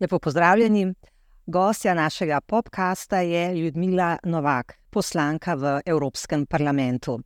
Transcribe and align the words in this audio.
Lepo 0.00 0.18
pozdravljeni. 0.18 0.94
Gostja 1.46 1.94
našega 1.94 2.40
podcasta 2.40 3.20
je 3.20 3.54
Ljudmila 3.54 4.18
Novak, 4.24 4.74
poslanka 4.90 5.54
v 5.54 5.80
Evropskem 5.86 6.46
parlamentu. 6.46 7.20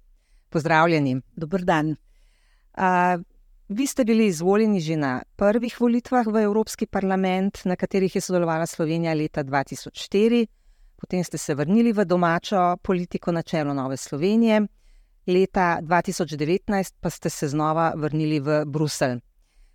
Pozdravljeni. 0.48 1.20
Dober 1.36 1.64
dan. 1.64 1.90
Uh, 1.90 3.22
vi 3.68 3.86
ste 3.86 4.04
bili 4.04 4.26
izvoljeni 4.26 4.80
že 4.80 4.96
na 4.96 5.22
prvih 5.36 5.80
volitvah 5.80 6.26
v 6.26 6.42
Evropski 6.42 6.86
parlament, 6.86 7.64
na 7.64 7.76
katerih 7.76 8.14
je 8.14 8.20
sodelovala 8.20 8.66
Slovenija 8.66 9.14
leta 9.14 9.44
2004, 9.44 10.46
potem 10.96 11.24
ste 11.24 11.38
se 11.38 11.54
vrnili 11.54 11.92
v 11.92 12.04
domačo 12.04 12.76
politiko 12.82 13.32
na 13.32 13.42
čelo 13.42 13.74
Nove 13.74 13.96
Slovenije 13.96 14.66
leta 15.26 15.78
2019 15.82 16.94
pa 17.00 17.10
ste 17.10 17.30
se 17.30 17.48
znova 17.48 17.92
vrnili 17.96 18.40
v 18.40 18.64
Bruselj. 18.66 19.20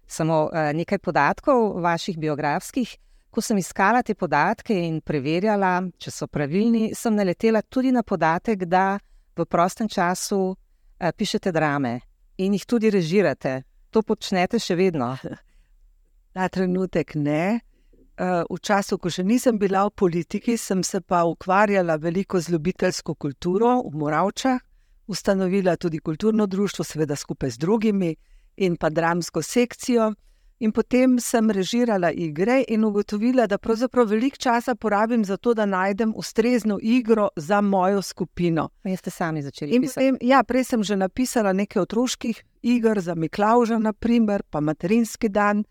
Samo 0.07 0.49
eh, 0.53 0.73
nekaj 0.73 0.97
podatkov 0.97 1.81
vaših 1.81 2.17
biografskih. 2.17 2.97
Ko 3.29 3.41
sem 3.41 3.57
iskala 3.57 4.01
te 4.01 4.15
podatke 4.15 4.73
in 4.73 5.01
preverjala, 5.05 5.83
če 6.01 6.11
so 6.11 6.27
pravilni, 6.27 6.95
sem 6.95 7.13
naletela 7.13 7.61
tudi 7.61 7.91
na 7.91 8.01
podatek, 8.03 8.65
da 8.65 8.97
v 9.37 9.45
prostem 9.45 9.89
času 9.89 10.55
eh, 10.99 11.11
pišete 11.11 11.51
drame 11.51 11.99
in 12.37 12.53
jih 12.53 12.65
tudi 12.65 12.89
režirate. 12.89 13.63
To 13.89 14.01
počnete 14.01 14.59
še 14.59 14.75
vedno? 14.75 15.15
Ta 16.33 16.49
trenutek 16.49 17.15
ne. 17.15 17.59
Eh, 18.17 18.43
v 18.49 18.57
času, 18.61 18.97
ko 18.97 19.09
še 19.09 19.23
nisem 19.23 19.57
bila 19.57 19.85
v 19.85 19.93
politiki, 19.93 20.57
sem 20.57 20.83
se 20.83 21.01
pa 21.01 21.23
ukvarjala 21.23 21.97
veliko 21.97 22.41
z 22.41 22.49
ljubiteljsko 22.53 23.13
kulturo 23.15 23.81
v 23.85 23.93
Moravčah 23.97 24.68
ustanovila 25.09 25.75
tudi 25.75 25.99
kulturno 25.99 26.45
društvo, 26.45 26.85
seveda 26.85 27.15
skupaj 27.15 27.49
z 27.49 27.57
drugimi, 27.57 28.15
in 28.57 28.75
pa 28.75 28.89
dramsko 28.89 29.41
sekcijo. 29.41 30.13
In 30.59 30.71
potem 30.71 31.19
sem 31.23 31.51
režirala 31.51 32.11
igre 32.11 32.65
in 32.67 32.83
ugotovila, 32.83 33.45
da 33.47 33.57
pravzaprav 33.57 34.09
veliko 34.11 34.37
časa 34.37 34.75
porabim 34.75 35.23
za 35.25 35.37
to, 35.37 35.53
da 35.53 35.65
najdem 35.65 36.13
ustrezno 36.15 36.79
igro 36.81 37.29
za 37.35 37.61
mojo 37.61 38.01
skupino. 38.01 38.69
Pa 38.83 38.95
ste 38.95 39.09
sami 39.09 39.41
začeli 39.41 39.79
pisati? 39.81 40.17
Ja, 40.21 40.43
prej 40.43 40.63
sem 40.63 40.83
že 40.83 40.95
napisala 40.95 41.53
nekaj 41.53 41.81
otroških 41.81 42.43
iger 42.61 42.99
za 42.99 43.15
Miklauža, 43.15 43.79
naprimer, 43.79 44.43
pa 44.49 44.59
materinski 44.59 45.29
dan. 45.29 45.63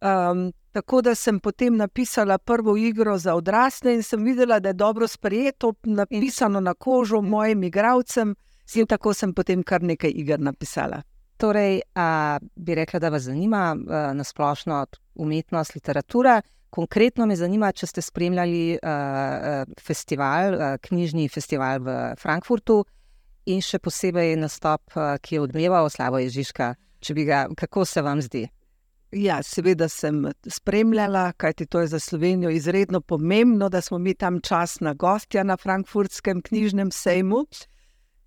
Um, 0.00 0.52
tako 0.72 1.02
da 1.02 1.14
sem 1.14 1.40
potem 1.40 1.76
napisala 1.76 2.38
prvo 2.38 2.76
igro 2.76 3.18
za 3.18 3.34
odrasle 3.34 3.94
in 3.94 4.02
sem 4.02 4.24
videla, 4.24 4.60
da 4.60 4.68
je 4.68 4.72
dobro 4.72 5.08
sprejeto, 5.08 5.74
napisano 5.82 6.60
na 6.60 6.74
kožo 6.74 7.20
mojim 7.20 7.62
igravcem. 7.62 8.34
In 8.76 8.86
tako 8.86 9.14
sem 9.14 9.32
potem 9.34 9.62
kar 9.62 9.82
nekaj 9.82 10.12
iger 10.12 10.40
napisala. 10.40 11.00
Torej, 11.38 11.80
a, 11.94 12.38
bi 12.56 12.74
rekla, 12.74 13.00
da 13.00 13.08
vas 13.08 13.22
zanima 13.22 13.72
na 14.14 14.24
splošno 14.24 14.86
umetnost, 15.14 15.74
literatura. 15.74 16.40
Konkretno 16.70 17.26
me 17.26 17.36
zanima, 17.36 17.72
če 17.72 17.86
ste 17.86 18.02
spremljali 18.02 18.76
a, 18.82 18.90
a, 18.92 19.64
festival, 19.80 20.54
a, 20.54 20.70
knjižni 20.82 21.28
festival 21.32 21.80
v 21.80 21.96
Frankfurtu 22.20 22.82
in 23.48 23.62
še 23.64 23.78
posebej 23.80 24.34
nastop, 24.36 24.92
a, 24.98 25.16
ki 25.22 25.38
je 25.38 25.46
odmeval 25.46 25.88
Slavo 25.90 26.20
Ježiška. 26.20 26.74
Ga, 27.24 27.46
kako 27.56 27.84
se 27.86 28.02
vam 28.02 28.20
zdi? 28.20 28.48
Ja, 29.14 29.38
seveda 29.46 29.86
sem 29.88 30.26
spremljala, 30.44 31.32
kajti 31.32 31.66
to 31.66 31.80
je 31.80 31.94
za 31.94 32.00
Slovenijo 32.02 32.50
izredno 32.50 33.00
pomembno, 33.00 33.68
da 33.68 33.80
smo 33.80 33.98
mi 33.98 34.14
tam 34.14 34.40
časna 34.40 34.92
gostja 34.94 35.46
na 35.46 35.56
Frankfurtskem 35.56 36.42
knjižnem 36.42 36.90
sejmu. 36.90 37.46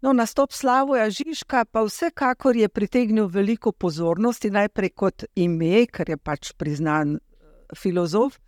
No, 0.01 0.13
nastop 0.13 0.53
Slavoja 0.53 1.09
Žižka 1.09 1.65
pa 1.71 1.83
vsekakor 1.85 2.57
je 2.57 2.69
pritegnil 2.69 3.27
veliko 3.27 3.71
pozornosti, 3.71 4.49
najprej 4.49 4.89
kot 4.97 5.25
ime, 5.35 5.85
ker 5.85 6.09
je 6.09 6.17
pač 6.17 6.53
priznan 6.57 7.15
eh, 7.15 7.75
filozof 7.77 8.39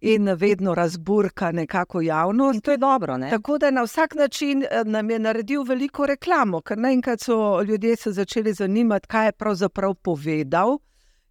in 0.00 0.32
vedno 0.34 0.74
razburka 0.74 1.52
nekako 1.52 2.00
javnost. 2.00 2.54
In 2.54 2.60
to 2.60 2.70
je 2.70 2.78
dobro. 2.78 3.18
Ne? 3.18 3.30
Tako 3.30 3.58
da 3.58 3.70
na 3.70 3.82
vsak 3.82 4.14
način 4.14 4.64
eh, 4.64 4.84
nam 4.84 5.10
je 5.10 5.18
naredil 5.18 5.68
veliko 5.68 6.06
reklamo, 6.06 6.60
ker 6.60 6.78
naenkrat 6.78 7.20
so 7.20 7.62
ljudje 7.62 7.96
se 7.96 8.12
začeli 8.12 8.52
zanimati, 8.52 9.08
kaj 9.08 9.26
je 9.26 9.32
pravzaprav 9.32 9.94
povedal. 9.94 10.78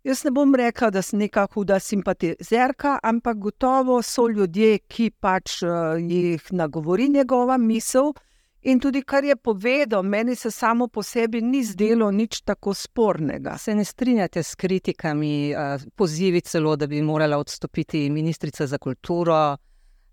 Jaz 0.03 0.23
ne 0.23 0.31
bom 0.31 0.56
rekla, 0.56 0.89
da 0.89 1.01
sem 1.01 1.19
neka 1.19 1.47
huda 1.53 1.79
simpatizerka, 1.79 3.00
ampak 3.03 3.38
gotovo 3.38 4.01
so 4.01 4.27
ljudje, 4.29 4.79
ki 4.88 5.11
pač 5.19 5.63
uh, 5.63 5.97
jih 5.97 6.53
nagovori 6.53 7.09
njegova 7.09 7.57
misel. 7.57 8.13
In 8.61 8.79
tudi, 8.79 9.01
kar 9.01 9.23
je 9.25 9.35
povedal, 9.35 10.03
meni 10.03 10.35
se 10.35 10.51
samo 10.51 10.88
po 10.88 11.03
sebi 11.03 11.41
ni 11.41 11.63
zdelo 11.63 12.11
nič 12.11 12.41
tako 12.41 12.73
spornega. 12.73 13.57
Se 13.57 13.75
ne 13.75 13.85
strinjate 13.85 14.44
s 14.44 14.55
kritikami, 14.55 15.53
uh, 15.55 15.81
pozivi 15.95 16.41
celo, 16.41 16.75
da 16.75 16.88
bi 16.88 17.01
morala 17.01 17.38
odstopiti 17.38 18.09
ministrica 18.09 18.67
za 18.67 18.77
kulturo. 18.77 19.57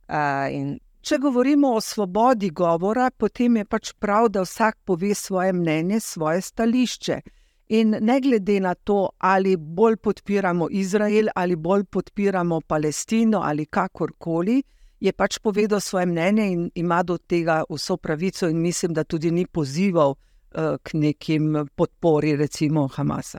Uh, 0.08 0.48
in... 0.52 0.78
Če 1.00 1.18
govorimo 1.18 1.74
o 1.76 1.80
svobodi 1.80 2.50
govora, 2.50 3.10
potem 3.10 3.56
je 3.56 3.64
pač 3.64 3.92
prav, 4.00 4.30
da 4.32 4.42
vsak 4.42 4.78
pove 4.84 5.12
svoje 5.14 5.52
mnenje, 5.52 6.00
svoje 6.00 6.40
stališče. 6.40 7.20
In 7.68 7.96
ne 8.00 8.20
glede 8.20 8.60
na 8.64 8.74
to, 8.74 9.10
ali 9.18 9.56
bolj 9.56 9.96
podpiramo 9.96 10.68
Izrael 10.70 11.28
ali 11.34 11.56
bolj 11.56 11.84
podpiramo 11.84 12.60
Palestino 12.60 13.40
ali 13.44 13.66
kakorkoli 13.66 14.62
je 15.00 15.12
pač 15.12 15.38
povedal 15.38 15.80
svoje 15.80 16.06
mnenje 16.06 16.46
in 16.52 16.70
ima 16.74 17.02
do 17.02 17.18
tega 17.18 17.62
vso 17.70 17.96
pravico, 17.96 18.48
in 18.48 18.60
mislim, 18.62 18.94
da 18.94 19.04
tudi 19.04 19.30
ni 19.30 19.46
pozival 19.46 20.10
uh, 20.10 20.76
k 20.82 20.94
nekim 20.94 21.66
podpori, 21.74 22.36
recimo 22.36 22.88
Hamasa. 22.88 23.38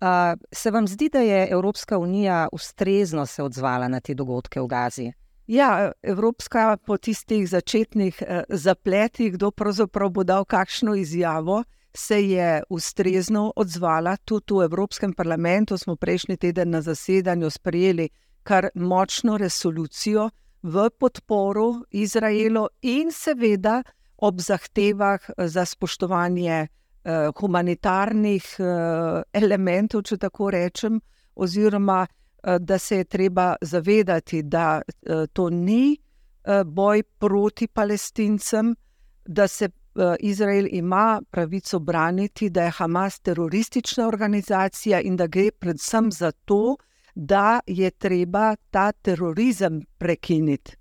Uh, 0.00 0.36
se 0.52 0.70
vam 0.70 0.88
zdi, 0.88 1.08
da 1.08 1.20
je 1.20 1.48
Evropska 1.50 1.98
unija 1.98 2.48
ustrezno 2.52 3.26
se 3.26 3.42
odzvala 3.42 3.88
na 3.88 4.00
te 4.00 4.14
dogodke 4.14 4.60
v 4.60 4.66
Gazi? 4.66 5.12
Ja, 5.46 5.92
Evropska 6.02 6.76
po 6.86 6.96
tistih 6.96 7.48
začetnih 7.48 8.22
uh, 8.22 8.42
zapletih, 8.48 9.32
kdo 9.32 9.50
pravzaprav 9.50 10.10
bo 10.10 10.24
dal 10.24 10.44
kakšno 10.44 10.94
izjavo, 10.94 11.64
se 11.96 12.28
je 12.28 12.62
ustrezno 12.68 13.52
odzvala. 13.56 14.16
Tudi 14.16 14.52
v 14.52 14.64
Evropskem 14.64 15.12
parlamentu 15.12 15.78
smo 15.78 15.96
prejšnji 15.96 16.36
teden 16.36 16.70
na 16.70 16.82
zasedanju 16.82 17.50
sprejeli 17.50 18.08
kar 18.42 18.68
močno 18.74 19.36
resolucijo, 19.36 20.30
v 20.66 20.90
podporo 20.98 21.82
Izraelu 21.90 22.66
in 22.82 23.12
seveda 23.12 23.82
ob 24.18 24.40
zahtevah 24.40 25.20
za 25.38 25.64
spoštovanje 25.64 26.56
eh, 26.56 27.30
humanitarnih 27.38 28.44
eh, 28.58 29.22
elementov, 29.32 30.02
če 30.02 30.18
tako 30.18 30.50
rečem, 30.50 30.98
oziroma 31.34 32.00
eh, 32.06 32.58
da 32.58 32.78
se 32.78 32.96
je 32.96 33.04
treba 33.04 33.54
zavedati, 33.60 34.42
da 34.42 34.80
eh, 34.82 35.26
to 35.32 35.50
ni 35.50 35.94
eh, 35.94 36.64
boj 36.64 37.02
proti 37.18 37.68
palestincem, 37.68 38.74
da 39.24 39.46
se 39.48 39.68
eh, 39.68 40.16
Izrael 40.20 40.66
ima 40.70 41.22
pravico 41.30 41.78
braniti, 41.78 42.50
da 42.50 42.64
je 42.64 42.74
Hamas 42.80 43.20
teroristična 43.20 44.08
organizacija 44.08 45.00
in 45.00 45.16
da 45.16 45.26
gre 45.26 45.50
predvsem 45.50 46.10
za 46.12 46.32
to, 46.32 46.76
je 47.66 47.90
treba 47.90 48.56
ta 48.70 48.92
terorizem 48.92 49.80
prekiniti. 49.98 50.76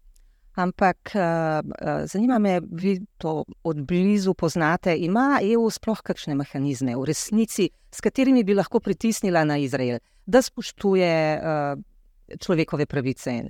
Ampak 0.56 1.12
uh, 1.16 1.22
uh, 1.22 2.06
zanima 2.08 2.40
me, 2.40 2.62
vi 2.72 3.02
to 3.18 3.44
od 3.64 3.82
blizu 3.82 4.34
poznate, 4.34 4.96
ima 4.96 5.40
EU 5.44 5.70
sploh 5.70 6.00
kakšne 6.02 6.36
mehanizme 6.36 6.96
v 6.96 7.04
resnici, 7.04 7.70
s 7.92 8.02
katerimi 8.02 8.44
bi 8.44 8.56
lahko 8.56 8.80
pritisnila 8.80 9.44
na 9.44 9.58
Izrael, 9.58 10.00
da 10.26 10.42
spoštuje 10.42 11.12
uh, 11.40 11.82
človekove 12.40 12.86
pravice 12.86 13.44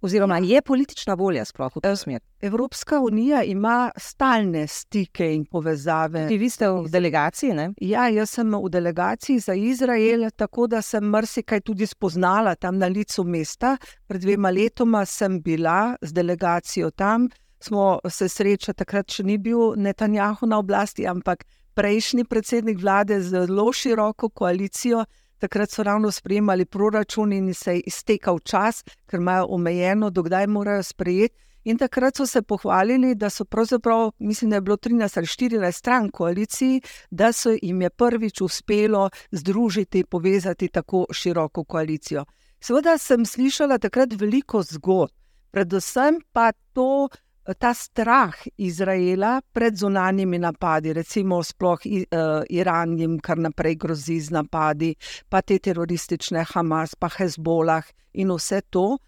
Oziroma, 0.00 0.38
je 0.38 0.62
politična 0.62 1.14
volja 1.14 1.44
sploh 1.44 1.72
v 1.76 1.80
tem 1.80 1.96
smeru? 1.96 2.24
Evropska 2.40 3.00
unija 3.00 3.42
ima 3.42 3.90
stalne 3.96 4.66
stike 4.66 5.34
in 5.34 5.44
povezave. 5.44 6.26
Ti 6.28 6.36
vi 6.38 6.50
ste 6.50 6.68
v 6.68 6.90
delegaciji? 6.92 7.54
Ne? 7.54 7.70
Ja, 7.80 8.08
jaz 8.08 8.36
sem 8.36 8.52
v 8.52 8.68
delegaciji 8.70 9.40
za 9.40 9.54
Izrael, 9.54 10.28
tako 10.36 10.66
da 10.66 10.82
sem 10.82 11.04
marsikaj 11.04 11.60
tudi 11.60 11.86
spoznala 11.86 12.54
tam 12.54 12.78
na 12.78 12.86
licu 12.86 13.24
mesta. 13.24 13.76
Pred 14.06 14.20
dvema 14.20 14.50
letoma 14.50 15.04
sem 15.04 15.40
bila 15.42 15.96
z 16.02 16.12
delegacijo 16.12 16.90
tam, 16.90 17.28
smo 17.60 17.98
se 18.10 18.28
srečali, 18.28 18.76
takrat 18.76 19.10
še 19.10 19.24
ni 19.24 19.38
bil 19.38 19.72
Netanjahu 19.76 20.46
na 20.46 20.58
oblasti, 20.58 21.06
ampak 21.06 21.46
prejšnji 21.74 22.24
predsednik 22.24 22.80
vlade 22.80 23.20
z 23.20 23.46
zelo 23.46 23.72
široko 23.72 24.28
koalicijo 24.28 25.04
takrat 25.38 25.70
so 25.70 25.82
ravno 25.82 26.10
sprejemali 26.10 26.64
proračun 26.64 27.32
in 27.32 27.54
se 27.54 27.74
je 27.74 27.80
iztekal 27.86 28.38
čas, 28.38 28.84
ker 29.06 29.20
imajo 29.20 29.46
omejeno, 29.50 30.10
dokdaj 30.10 30.46
morajo 30.46 30.82
sprejeti. 30.82 31.34
In 31.66 31.78
takrat 31.78 32.16
so 32.16 32.26
se 32.26 32.42
pohvalili, 32.42 33.14
da 33.14 33.30
so 33.30 33.44
pravzaprav, 33.44 34.10
mislim, 34.18 34.50
da 34.50 34.56
je 34.56 34.60
bilo 34.60 34.76
13 34.76 35.18
ali 35.18 35.26
14 35.26 35.72
stran 35.72 36.10
koaliciji, 36.10 36.80
da 37.10 37.32
so 37.32 37.56
jim 37.62 37.82
je 37.82 37.90
prvič 37.90 38.40
uspelo 38.40 39.10
združiti, 39.30 40.04
povezati 40.04 40.68
tako 40.68 41.06
široko 41.10 41.64
koalicijo. 41.64 42.24
Seveda 42.60 42.98
sem 42.98 43.26
slišala 43.26 43.78
takrat 43.78 44.14
veliko 44.14 44.62
zgodb, 44.62 45.12
predvsem 45.50 46.20
pa 46.32 46.52
to, 46.72 47.08
ta 47.54 47.74
strah 47.74 48.34
Izraela 48.56 49.40
pred 49.52 49.76
zunanjimi 49.76 50.38
napadi, 50.38 50.92
recimo 50.92 51.42
sploh 51.42 51.78
uh, 51.86 52.42
Iran 52.50 52.98
jim 52.98 53.18
kar 53.20 53.38
naprej 53.38 53.74
grozi 53.74 54.20
z 54.20 54.30
napadi, 54.30 54.94
pa 55.28 55.42
te 55.42 55.58
teroristične 55.58 56.44
Hamas, 56.52 56.94
pa 56.94 57.08
Hezbolah 57.08 57.84
in 58.14 58.32
vse 58.34 58.60
to. 58.70 58.98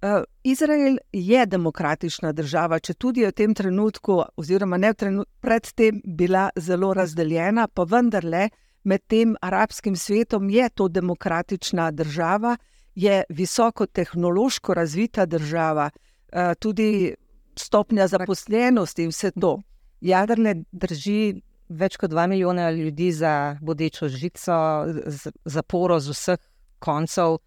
Uh, 0.00 0.22
Izrael 0.44 0.98
je 1.12 1.46
demokratična 1.46 2.32
država, 2.32 2.78
če 2.78 2.94
tudi 2.94 3.24
je 3.24 3.32
v 3.32 3.34
tem 3.34 3.54
trenutku, 3.54 4.20
oziroma 4.36 4.76
ne 4.76 4.92
v 4.92 4.94
trenutku, 4.94 5.32
predtem 5.40 6.02
bila 6.04 6.50
zelo 6.56 6.92
razdeljena, 6.94 7.66
pa 7.68 7.82
vendarle 7.82 8.48
med 8.84 9.06
tem 9.08 9.34
arabskim 9.42 9.96
svetom 9.96 10.50
je 10.50 10.68
to 10.70 10.88
demokratična 10.88 11.90
država, 11.90 12.56
je 12.94 13.24
visoko 13.28 13.86
tehnološko 13.86 14.74
razvita 14.74 15.26
država, 15.26 15.90
uh, 15.90 16.54
tudi 16.60 17.14
stopnja 17.58 18.08
zaposlenosti 18.08 19.04
in 19.04 19.12
vse 19.12 19.30
to. 19.40 19.58
Jadrne 20.00 20.54
drži 20.72 21.42
več 21.68 21.96
kot 22.00 22.10
dva 22.10 22.26
milijona 22.26 22.70
ljudi 22.70 23.12
za 23.12 23.58
bodečo 23.60 24.08
žico, 24.08 24.56
zaporo 25.44 26.00
z 26.00 26.14
vseh 26.14 26.42
koncev. 26.78 27.38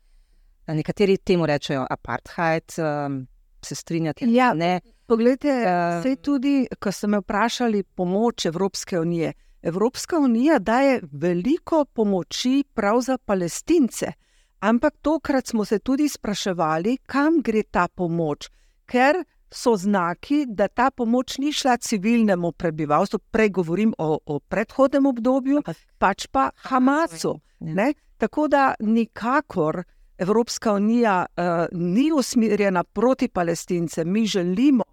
Nekateri 0.67 1.17
temu 1.17 1.45
rečejo 1.49 1.85
apartheid, 1.89 2.75
um, 2.79 3.23
se 3.65 3.75
strinjate? 3.75 4.25
Ja, 4.29 4.53
ne. 4.53 4.79
Poglejte, 5.07 5.51
vse 5.99 6.13
um, 6.13 6.19
tudi, 6.23 6.53
ko 6.79 6.91
ste 6.91 7.07
me 7.07 7.19
vprašali 7.19 7.83
pomoč 7.83 8.45
Evropske 8.45 8.99
unije. 8.99 9.33
Evropska 9.61 10.17
unija 10.19 10.59
daje 10.59 11.01
veliko 11.11 11.85
pomoči 11.85 12.63
prav 12.73 13.01
za 13.01 13.17
palestince, 13.17 14.13
ampak 14.59 14.97
tokrat 15.01 15.47
smo 15.47 15.65
se 15.65 15.79
tudi 15.79 16.09
spraševali, 16.09 16.97
kam 17.05 17.41
gre 17.41 17.63
ta 17.63 17.87
pomoč, 17.87 18.49
ker 18.85 19.23
so 19.51 19.75
znaki, 19.75 20.45
da 20.47 20.67
ta 20.67 20.91
pomoč 20.91 21.37
ni 21.37 21.53
šla 21.53 21.77
civilnemu 21.77 22.51
prebivalstvu, 22.51 23.19
prej 23.31 23.49
govorim 23.49 23.93
o, 23.97 24.19
o 24.25 24.39
predhodnem 24.39 25.05
obdobju, 25.05 25.63
pač 25.97 26.27
pa 26.27 26.49
Hamasu. 26.55 27.39
Ja. 27.59 27.73
Ne? 27.73 27.93
Tako 28.17 28.47
da 28.47 28.73
nikakor 28.79 29.83
Evropska 30.17 30.73
unija 30.73 31.25
uh, 31.25 31.43
ni 31.71 32.11
usmerjena 32.11 32.83
proti 32.83 33.27
palestincem. 33.27 34.11
Mi 34.11 34.25
želimo, 34.25 34.83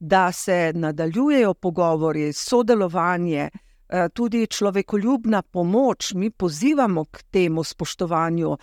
da 0.00 0.32
se 0.32 0.72
nadaljujejo 0.74 1.54
pogovori, 1.54 2.32
sodelovanje, 2.32 3.48
uh, 3.52 3.98
tudi 4.14 4.46
človekoljubna 4.46 5.42
pomoč. 5.42 6.14
Mi 6.14 6.30
pozivamo 6.30 7.04
k 7.04 7.22
temu 7.22 7.64
spoštovanju 7.64 8.56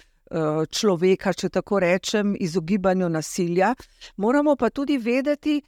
človeka, 0.70 1.34
če 1.34 1.50
tako 1.50 1.80
rečem, 1.80 2.36
izogibanju 2.40 3.10
nasilja. 3.10 3.74
Moramo 4.18 4.56
pa 4.56 4.70
tudi 4.70 4.98
vedeti, 4.98 5.62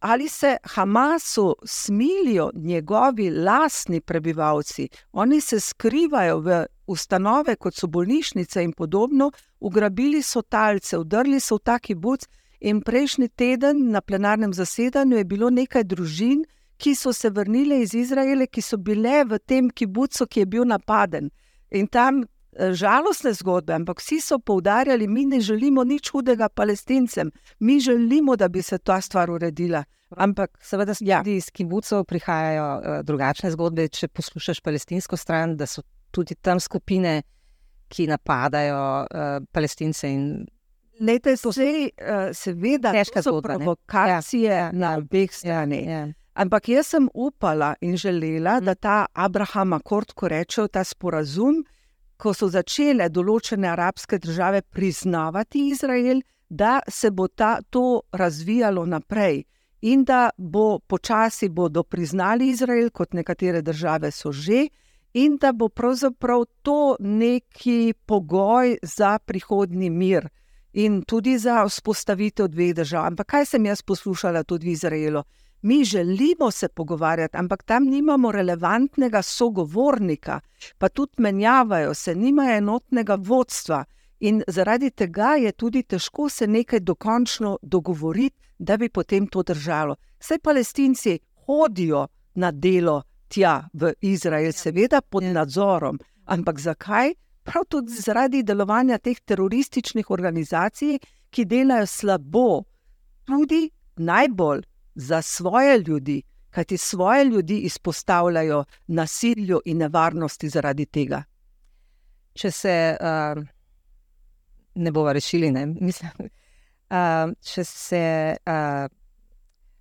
ali 0.00 0.28
se 0.28 0.56
Hamasu 0.64 1.56
smilijo 1.64 2.50
njegovi 2.54 3.30
lastni 3.30 4.00
prebivalci. 4.00 4.88
Oni 5.12 5.40
se 5.40 5.60
skrivajo 5.60 6.38
v 6.38 6.64
ustanove, 6.86 7.56
kot 7.56 7.74
so 7.74 7.86
bolnišnice 7.86 8.64
in 8.64 8.72
podobno, 8.72 9.30
ugrabili 9.60 10.22
so 10.22 10.42
talce, 10.42 10.98
udrli 10.98 11.40
so 11.40 11.56
v 11.56 11.64
taki 11.64 11.94
buc. 11.94 12.26
In 12.60 12.80
prejšnji 12.80 13.28
teden 13.28 13.90
na 13.90 14.00
plenarnem 14.00 14.52
zasedanju 14.52 15.16
je 15.16 15.24
bilo 15.24 15.50
nekaj 15.50 15.84
družin, 15.84 16.44
ki 16.76 16.94
so 16.94 17.12
se 17.12 17.30
vrnile 17.30 17.82
iz 17.82 17.94
Izraela, 17.94 18.46
ki 18.46 18.62
so 18.62 18.76
bile 18.76 19.24
v 19.24 19.38
tem 19.38 19.70
kibucu, 19.70 20.26
ki 20.26 20.40
je 20.40 20.46
bil 20.46 20.64
napaden. 20.64 21.30
In 21.70 21.86
tam 21.86 22.22
Eh, 22.22 22.31
žalostne 22.52 23.32
zgodbe, 23.32 23.72
ampak 23.74 24.00
vsi 24.00 24.20
so 24.20 24.38
poudarjali, 24.38 25.06
mi 25.08 25.24
ne 25.24 25.40
želimo 25.40 25.84
nič 25.84 26.10
hudega 26.12 26.48
palestincem, 26.48 27.30
mi 27.60 27.80
želimo, 27.80 28.36
da 28.36 28.48
bi 28.48 28.62
se 28.62 28.78
ta 28.78 29.00
stvar 29.00 29.30
uredila. 29.30 29.84
Ampak, 30.16 30.58
seveda, 30.60 30.94
ja. 31.00 31.22
tudi 31.22 31.36
iz 31.36 31.50
kibucov 31.50 32.04
prihajajo 32.04 32.66
uh, 32.76 32.98
drugačne 33.04 33.50
zgodbe. 33.50 33.88
Če 33.88 34.08
poslušaš 34.08 34.60
palestinsko 34.60 35.16
stran, 35.16 35.56
da 35.56 35.66
so 35.66 35.82
tudi 36.12 36.34
tam 36.34 36.60
skupine, 36.60 37.22
ki 37.88 38.06
napadajo 38.10 38.82
uh, 39.04 39.30
palestince. 39.52 40.10
Lete, 41.00 41.36
so 41.40 41.52
vse, 41.52 41.68
uh, 41.96 42.28
seveda, 42.36 42.92
težke 42.92 43.22
zgodbe. 43.24 43.56
Provokacije 43.56 44.52
ja. 44.52 44.68
na 44.72 44.98
obeh 45.00 45.32
straneh. 45.32 45.88
Ja. 45.88 46.02
Ampak 46.32 46.68
jaz 46.68 46.92
sem 46.94 47.08
upala 47.14 47.74
in 47.80 47.96
želela, 47.96 48.58
da 48.60 48.74
ta 48.74 49.06
Abraham 49.12 49.72
Akord, 49.76 50.12
ko 50.16 50.28
rečejo 50.32 50.68
ta 50.68 50.84
sporazum, 50.84 51.60
ko 52.22 52.30
so 52.34 52.46
začele 52.48 53.08
določene 53.10 53.66
arabske 53.72 54.18
države 54.22 54.62
priznavati 54.62 55.66
Izrael, 55.72 56.20
da 56.48 56.78
se 56.88 57.10
bo 57.10 57.26
ta, 57.28 57.56
to 57.70 58.02
razvijalo 58.12 58.84
naprej 58.86 59.42
in 59.82 60.04
da 60.04 60.30
bo 60.36 60.78
počasi 60.78 61.48
bodo 61.48 61.82
priznali 61.82 62.52
Izrael, 62.52 62.90
kot 62.90 63.16
nekatere 63.18 63.62
države 63.62 64.12
so 64.14 64.30
že, 64.32 64.68
in 65.14 65.36
da 65.36 65.52
bo 65.52 65.68
pravzaprav 65.68 66.44
to 66.62 66.96
neki 67.00 67.94
pogoj 68.06 68.76
za 68.82 69.18
prihodni 69.18 69.90
mir. 69.90 70.28
In 70.72 71.02
tudi 71.02 71.36
za 71.38 71.64
vzpostavitev 71.68 72.48
dveh 72.48 72.74
držav. 72.74 73.06
Ampak 73.10 73.26
kaj 73.26 73.46
sem 73.46 73.66
jaz 73.66 73.82
poslušala 73.82 74.44
tudi 74.44 74.70
v 74.70 74.72
Izraelu? 74.72 75.24
Mi 75.62 75.84
želimo 75.84 76.50
se 76.50 76.68
pogovarjati, 76.68 77.36
ampak 77.36 77.62
tam 77.62 77.84
nimamo 77.84 78.32
relevantnega 78.32 79.22
sogovornika, 79.22 80.40
pa 80.78 80.88
tudi 80.88 81.12
menjavajo 81.18 81.94
se, 81.94 82.14
nimajo 82.14 82.56
enotnega 82.56 83.18
vodstva. 83.20 83.84
In 84.20 84.42
zaradi 84.46 84.90
tega 84.90 85.34
je 85.34 85.52
tudi 85.52 85.82
težko 85.82 86.28
se 86.28 86.46
nekaj 86.46 86.80
dokončno 86.80 87.58
dogovoriti, 87.62 88.36
da 88.58 88.76
bi 88.76 88.88
potem 88.88 89.26
to 89.26 89.42
držalo. 89.42 89.96
Vse 90.20 90.38
palestinci 90.38 91.18
hodijo 91.46 92.06
na 92.34 92.50
delo 92.50 93.02
tja 93.28 93.68
v 93.72 93.92
Izrael, 94.00 94.52
seveda 94.52 95.00
pod 95.00 95.22
nadzorom. 95.22 95.98
Ampak 96.24 96.58
zakaj? 96.58 97.14
Prav 97.42 97.64
tudi 97.68 97.92
zaradi 97.92 98.42
delovanja 98.42 98.98
teh 98.98 99.20
terorističnih 99.20 100.10
organizacij, 100.10 100.98
ki 101.30 101.44
delajo 101.44 101.86
slabo, 101.86 102.62
tudi 103.26 103.70
najbolj 103.96 104.62
za 104.94 105.22
svoje 105.22 105.78
ljudi, 105.78 106.22
kajti 106.50 106.76
svoje 106.76 107.24
ljudi 107.24 107.58
izpostavljajo 107.58 108.64
nasilju 108.86 109.60
in 109.64 109.78
nevarnosti 109.78 110.48
zaradi 110.48 110.86
tega. 110.86 111.22
Če 112.34 112.50
se 112.50 112.96
uh, 113.00 113.42
ne 114.74 114.92
bomo 114.92 115.12
rešili, 115.12 115.50
ne 115.50 115.66
mislim. 115.88 116.10
Uh, 116.92 117.32
če 117.40 117.64
se 117.64 118.02
uh, 118.36 118.88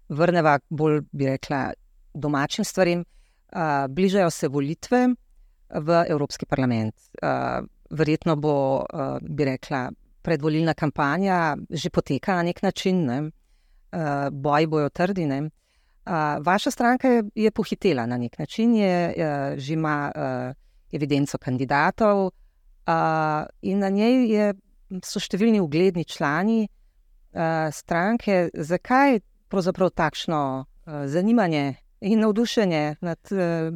vrnemo 0.10 0.58
bolj, 0.70 1.02
bi 1.12 1.26
rekla, 1.26 1.72
domačim 2.14 2.66
stvarem, 2.66 3.04
uh, 3.04 3.88
bližajo 3.90 4.30
se 4.30 4.48
volitve 4.48 5.08
v 5.70 6.04
Evropski 6.08 6.46
parlament. 6.46 6.96
Uh, 7.24 7.68
verjetno 7.92 8.36
bo, 8.36 8.56
uh, 8.80 9.18
bi 9.22 9.46
rekla, 9.46 9.90
predvolilna 10.22 10.74
kampanja 10.74 11.58
že 11.70 11.90
poteka 11.90 12.36
na 12.36 12.44
nek 12.44 12.62
način. 12.62 13.06
Ne? 13.06 13.22
Uh, 13.92 14.30
boji 14.32 14.68
bojo 14.68 14.90
trdine. 14.90 15.42
Uh, 15.42 16.42
vaša 16.42 16.72
stranka 16.72 17.08
je, 17.08 17.24
je 17.36 17.52
pohitela 17.52 18.06
na 18.06 18.18
nek 18.18 18.40
način, 18.40 18.76
je, 18.76 19.14
uh, 19.18 19.60
že 19.60 19.74
ima 19.74 20.12
uh, 20.16 20.56
evidenco 20.92 21.38
kandidatov 21.38 22.26
uh, 22.26 23.46
in 23.62 23.80
na 23.80 23.90
njej 23.90 24.26
je, 24.32 24.54
so 25.04 25.20
številni 25.20 25.62
ugledni 25.62 26.04
člani 26.06 26.66
uh, 26.68 27.70
stranke. 27.72 28.50
Zakaj 28.54 29.22
pravzaprav 29.48 29.94
takšno 29.96 30.42
uh, 30.66 31.06
zanimanje 31.08 31.76
in 32.02 32.20
navdušenje 32.20 32.96
nad 33.02 33.20
uh, 33.32 33.72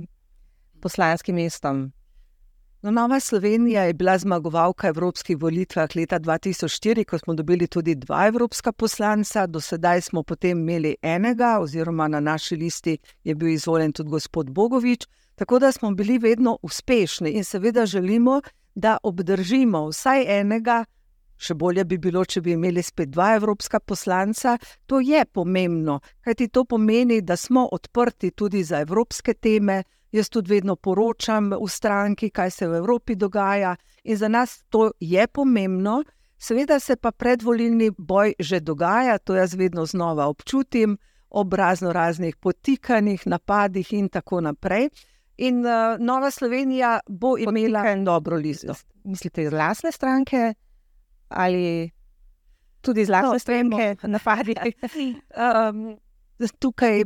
poslanskim 0.82 1.36
mestom? 1.36 1.92
No, 2.86 2.92
Nova 2.92 3.20
Slovenija 3.20 3.84
je 3.84 3.94
bila 3.94 4.18
zmagovalka 4.18 4.88
evropskih 4.88 5.38
volitev 5.42 5.88
leta 5.96 6.20
2004, 6.20 7.06
ko 7.06 7.18
smo 7.18 7.34
dobili 7.34 7.68
tudi 7.68 7.96
dva 7.96 8.28
evropska 8.28 8.72
poslanca, 8.72 9.48
do 9.48 9.62
sedaj 9.62 10.02
smo 10.02 10.24
potem 10.24 10.60
imeli 10.60 10.96
enega, 11.02 11.58
oziroma 11.62 12.08
na 12.08 12.20
naši 12.20 12.56
listi 12.56 12.98
je 13.24 13.36
bil 13.36 13.48
izvoljen 13.50 13.94
tudi 13.94 14.10
gospod 14.10 14.52
Bogovič, 14.52 15.08
tako 15.36 15.60
da 15.60 15.72
smo 15.72 15.92
bili 15.92 16.18
vedno 16.18 16.58
uspešni 16.62 17.30
in 17.30 17.44
seveda 17.44 17.86
želimo, 17.86 18.42
da 18.76 18.98
obdržimo 19.04 19.88
vsaj 19.88 20.40
enega. 20.40 20.86
Še 21.38 21.54
bolje 21.54 21.86
bi 21.86 21.98
bilo, 21.98 22.26
če 22.26 22.42
bi 22.42 22.52
imeli 22.52 22.84
spet 22.84 23.10
dva 23.10 23.34
evropska 23.36 23.80
poslanca. 23.80 24.58
To 24.86 25.00
je 25.00 25.26
pomembno, 25.26 26.00
kajti 26.22 26.48
to 26.48 26.66
pomeni, 26.66 27.22
da 27.22 27.36
smo 27.36 27.66
odprti 27.72 28.32
tudi 28.32 28.64
za 28.64 28.80
evropske 28.80 29.34
teme, 29.34 29.84
Jaz 30.16 30.30
tudi 30.32 30.54
vedno 30.54 30.78
poročam 30.80 31.50
v 31.52 31.68
stranki, 31.68 32.30
kaj 32.32 32.52
se 32.52 32.68
v 32.68 32.78
Evropi 32.80 33.16
dogaja, 33.20 33.76
in 34.04 34.18
za 34.18 34.28
nas 34.32 34.62
to 34.70 34.92
je 35.00 35.28
pomembno. 35.28 36.04
Seveda 36.40 36.80
se 36.80 36.96
pa 36.96 37.12
predvolilni 37.12 37.92
boj 37.98 38.34
že 38.40 38.60
dogaja, 38.60 39.18
to 39.18 39.36
jaz 39.36 39.56
vedno 39.56 39.86
znova 39.86 40.28
občutim, 40.28 40.98
ob 41.30 41.54
razno 41.54 41.92
raznih 41.94 42.36
potikanjih, 42.36 43.28
napadih 43.28 43.94
in 43.94 44.10
tako 44.10 44.42
naprej. 44.42 44.90
In 45.38 45.66
uh, 45.66 46.00
Nova 46.00 46.32
Slovenija 46.32 47.00
bo 47.10 47.36
imela 47.38 47.84
en 47.92 48.06
dobro 48.06 48.38
listo. 48.38 48.74
Mislite, 49.04 49.44
iz 49.44 49.52
vlastne 49.52 49.92
stranke 49.92 50.54
ali 51.28 51.92
tudi 52.82 53.02
iz 53.02 53.10
vlastne 53.10 53.34
no, 53.34 53.40
stranke, 53.40 54.08
napadi? 54.08 54.56
um, 55.44 55.98
tukaj 56.60 57.04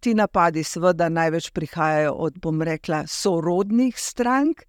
ti 0.00 0.14
napadi, 0.14 0.64
seveda, 0.64 1.08
največ 1.08 1.50
prihajajo 1.56 2.12
od, 2.26 2.38
bom 2.42 2.62
rekla, 2.62 3.04
sorodnih 3.06 3.98
strank. 3.98 4.64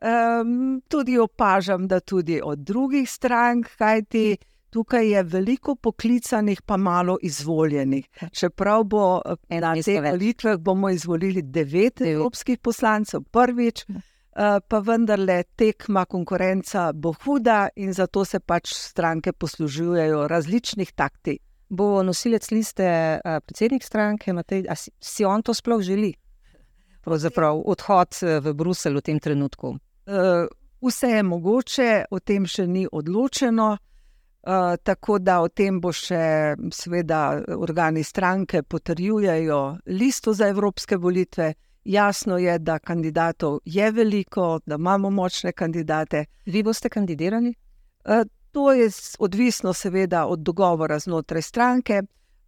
Um, 0.00 0.80
tudi 0.88 1.18
opažam, 1.20 1.88
da 1.88 2.00
tudi 2.00 2.40
od 2.44 2.58
drugih 2.58 3.10
strank, 3.10 3.68
kajti 3.78 4.36
tukaj 4.70 5.10
je 5.10 5.22
veliko 5.22 5.74
poklicanih, 5.74 6.62
pa 6.62 6.76
malo 6.76 7.18
izvoljenih. 7.22 8.08
Čeprav 8.32 8.84
bo 8.84 9.20
na 9.48 9.74
teh 9.74 10.00
volitvah 10.02 10.56
bomo 10.56 10.90
izvolili 10.90 11.42
devet 11.42 12.00
evropskih 12.00 12.58
poslancev, 12.58 13.26
prvič, 13.30 13.84
uh, 13.90 14.56
pa 14.68 14.78
vendarle 14.78 15.42
tekma, 15.56 16.04
konkurenca 16.04 16.92
bo 16.92 17.12
huda 17.12 17.68
in 17.76 17.92
zato 17.92 18.24
se 18.24 18.40
pač 18.40 18.72
stranke 18.72 19.32
poslužujejo 19.32 20.28
različnih 20.28 20.92
taktik 20.92 21.42
bo 21.70 22.02
nosilec 22.02 22.50
liste 22.50 22.86
uh, 22.86 23.38
predsednik 23.46 23.84
stranke, 23.84 24.32
Matej, 24.32 24.66
si, 24.76 24.90
si 25.00 25.24
on 25.24 25.42
to 25.42 25.54
sploh 25.54 25.82
želi? 25.82 26.12
Pravzaprav 27.00 27.62
odhod 27.64 28.18
eh, 28.22 28.40
v 28.44 28.52
Bruselj 28.54 28.98
v 28.98 29.02
tem 29.02 29.20
trenutku. 29.20 29.76
Uh, 30.10 30.50
vse 30.84 31.14
je 31.14 31.22
mogoče, 31.22 31.90
o 32.10 32.18
tem 32.20 32.46
še 32.46 32.66
ni 32.66 32.84
odločeno. 32.92 33.76
Uh, 34.40 34.74
tako 34.82 35.18
da 35.20 35.40
o 35.44 35.48
tem 35.48 35.80
bo 35.80 35.92
še, 35.92 36.56
seveda, 36.72 37.42
organi 37.60 38.04
stranke 38.04 38.62
potrjujejo 38.62 39.60
listo 39.86 40.32
za 40.32 40.48
evropske 40.48 40.96
volitve. 40.96 41.52
Jasno 41.84 42.38
je, 42.40 42.58
da 42.58 42.78
kandidatov 42.78 43.60
je 43.64 43.90
veliko, 43.92 44.58
da 44.66 44.76
imamo 44.80 45.10
močne 45.10 45.52
kandidate. 45.52 46.24
Vi 46.46 46.62
boste 46.62 46.88
kandidirali? 46.88 47.54
Uh, 48.04 48.24
To 48.50 48.72
je 48.72 48.90
odvisno, 49.18 49.72
seveda, 49.72 50.26
od 50.26 50.38
dogovora 50.38 50.98
znotraj 50.98 51.42
stranke. 51.42 52.02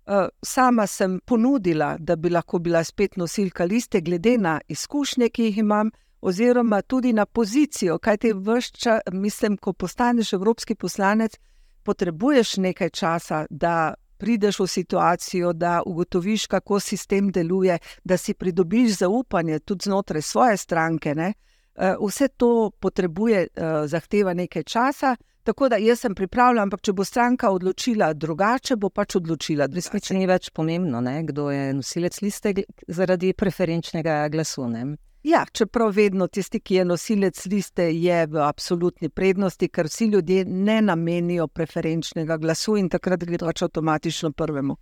Eh, 0.07 0.29
sama 0.43 0.87
sem 0.87 1.21
ponudila, 1.25 1.97
da 1.99 2.17
bi 2.17 2.31
lahko 2.31 2.59
bila 2.59 2.85
spet 2.85 3.17
nosilka 3.17 3.65
liste, 3.65 4.01
glede 4.01 4.39
na 4.39 4.61
izkušnje, 4.69 5.29
ki 5.29 5.45
jih 5.45 5.59
imam, 5.59 5.91
oziroma 6.21 6.83
tudi 6.83 7.13
na 7.13 7.27
pozicijo. 7.27 7.99
Kaj 7.99 8.17
ti 8.17 8.33
vršča, 8.33 9.01
mislim, 9.13 9.57
ko 9.57 9.73
postaneš 9.73 10.33
evropski 10.33 10.75
poslanec, 10.75 11.39
potrebuješ 11.83 12.57
nekaj 12.57 12.91
časa, 12.91 13.47
da 13.51 13.95
prideš 14.19 14.59
v 14.59 14.67
situacijo, 14.67 15.53
da 15.53 15.83
ugotoviš, 15.87 16.47
kako 16.47 16.81
sistem 16.81 17.31
deluje, 17.31 17.79
da 18.05 18.17
si 18.17 18.35
pridobiš 18.35 18.99
zaupanje 18.99 19.59
tudi 19.59 19.83
znotraj 19.85 20.23
svoje 20.23 20.57
stranke. 20.57 21.15
Ne? 21.15 21.33
Eh, 21.75 21.95
vse 22.07 22.29
to 22.29 22.71
potrebuje, 22.81 23.47
eh, 23.55 23.87
zahteva 23.87 24.35
nekaj 24.35 24.63
časa. 24.63 25.17
Tako 25.43 25.69
da 25.69 25.77
jaz 25.77 26.01
sem 26.01 26.15
pripravljen, 26.15 26.63
ampak 26.63 26.85
če 26.87 26.93
bo 26.95 27.05
stranka 27.05 27.51
odločila 27.51 28.13
drugače, 28.15 28.77
bo 28.77 28.93
pač 28.95 29.17
odločila. 29.19 29.67
Resnično 29.75 30.19
ni 30.19 30.27
več 30.31 30.53
pomembno, 30.55 31.01
ne, 31.03 31.17
kdo 31.27 31.49
je 31.51 31.73
nosilec 31.75 32.21
liste 32.23 32.53
zaradi 32.87 33.33
preferenčnega 33.35 34.29
glasu. 34.31 34.69
Ne. 34.71 34.85
Ja, 35.27 35.43
čeprav 35.53 35.91
vedno 35.95 36.27
tisti, 36.27 36.61
ki 36.61 36.81
je 36.81 36.85
nosilec 36.85 37.41
liste, 37.51 37.89
je 37.91 38.27
v 38.27 38.43
absolutni 38.43 39.11
prednosti, 39.11 39.69
ker 39.69 39.91
vsi 39.91 40.09
ljudje 40.15 40.45
ne 40.47 40.81
namenijo 40.83 41.49
preferenčnega 41.49 42.37
glasu 42.43 42.77
in 42.79 42.91
takrat 42.91 43.23
gre 43.27 43.39
pač 43.43 43.65
avtomatično 43.67 44.33
prvemu. 44.39 44.77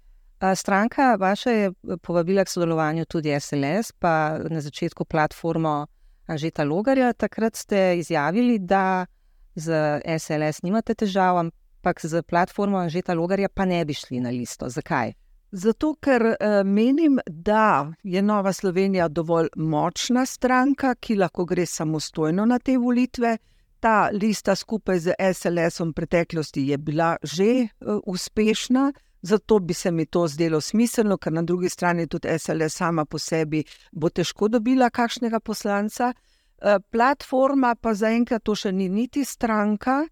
Stranka 0.57 1.15
vaša 1.21 1.51
je 1.51 1.73
povabila 2.01 2.45
k 2.45 2.53
sodelovanju 2.53 3.05
tudi 3.05 3.33
SLS, 3.41 3.93
pa 3.99 4.41
na 4.49 4.61
začetku 4.61 5.05
platformo 5.05 5.87
Anžeta 6.27 6.65
Logarja. 6.65 7.13
Takrat 7.13 7.57
ste 7.57 7.99
izjavili, 7.99 8.59
da 8.59 9.07
z 9.55 10.01
SLS 10.19 10.63
nimate 10.63 10.95
težav, 10.95 11.39
ampak 11.39 12.01
z 12.03 12.23
platformo 12.23 12.79
Anžeta 12.79 13.15
Logarja 13.15 13.49
pa 13.49 13.65
ne 13.65 13.85
bi 13.85 13.95
šli 13.95 14.21
na 14.21 14.31
listo. 14.31 14.69
Zakaj? 14.69 15.13
Zato, 15.53 15.97
ker 15.99 16.23
uh, 16.23 16.63
menim, 16.65 17.19
da 17.27 17.93
je 18.03 18.23
Nova 18.23 18.53
Slovenija 18.53 19.09
dovolj 19.09 19.49
močna 19.57 20.27
stranka, 20.27 20.95
ki 20.95 21.17
lahko 21.17 21.45
gre 21.45 21.67
samostojno 21.67 22.47
na 22.47 22.59
te 22.59 22.77
volitve. 22.79 23.37
Ta 23.81 24.11
lista 24.13 24.55
skupaj 24.55 24.99
z 24.99 25.15
SLS-om 25.19 25.91
v 25.91 25.95
preteklosti 25.95 26.69
je 26.69 26.79
bila 26.79 27.17
že 27.23 27.67
uh, 27.67 27.99
uspešna, 28.07 28.93
zato 29.23 29.59
bi 29.59 29.75
se 29.75 29.91
mi 29.91 30.07
to 30.07 30.29
zdelo 30.29 30.61
smiselno, 30.61 31.17
ker 31.19 31.33
na 31.33 31.43
drugi 31.43 31.69
strani 31.69 32.07
tudi 32.07 32.29
SLS 32.39 32.77
sama 32.77 33.05
po 33.05 33.19
sebi 33.19 33.65
bo 33.93 34.09
težko 34.09 34.49
dobila 34.49 34.91
kakšnega 34.91 35.41
poslanca. 35.41 36.13
Eh, 36.61 36.77
platforma 36.91 37.75
pa 37.75 37.95
zaenkrat 37.95 38.45
to 38.45 38.55
še 38.55 38.73
ni 38.73 38.89
niti 38.89 39.25
stranka. 39.25 40.03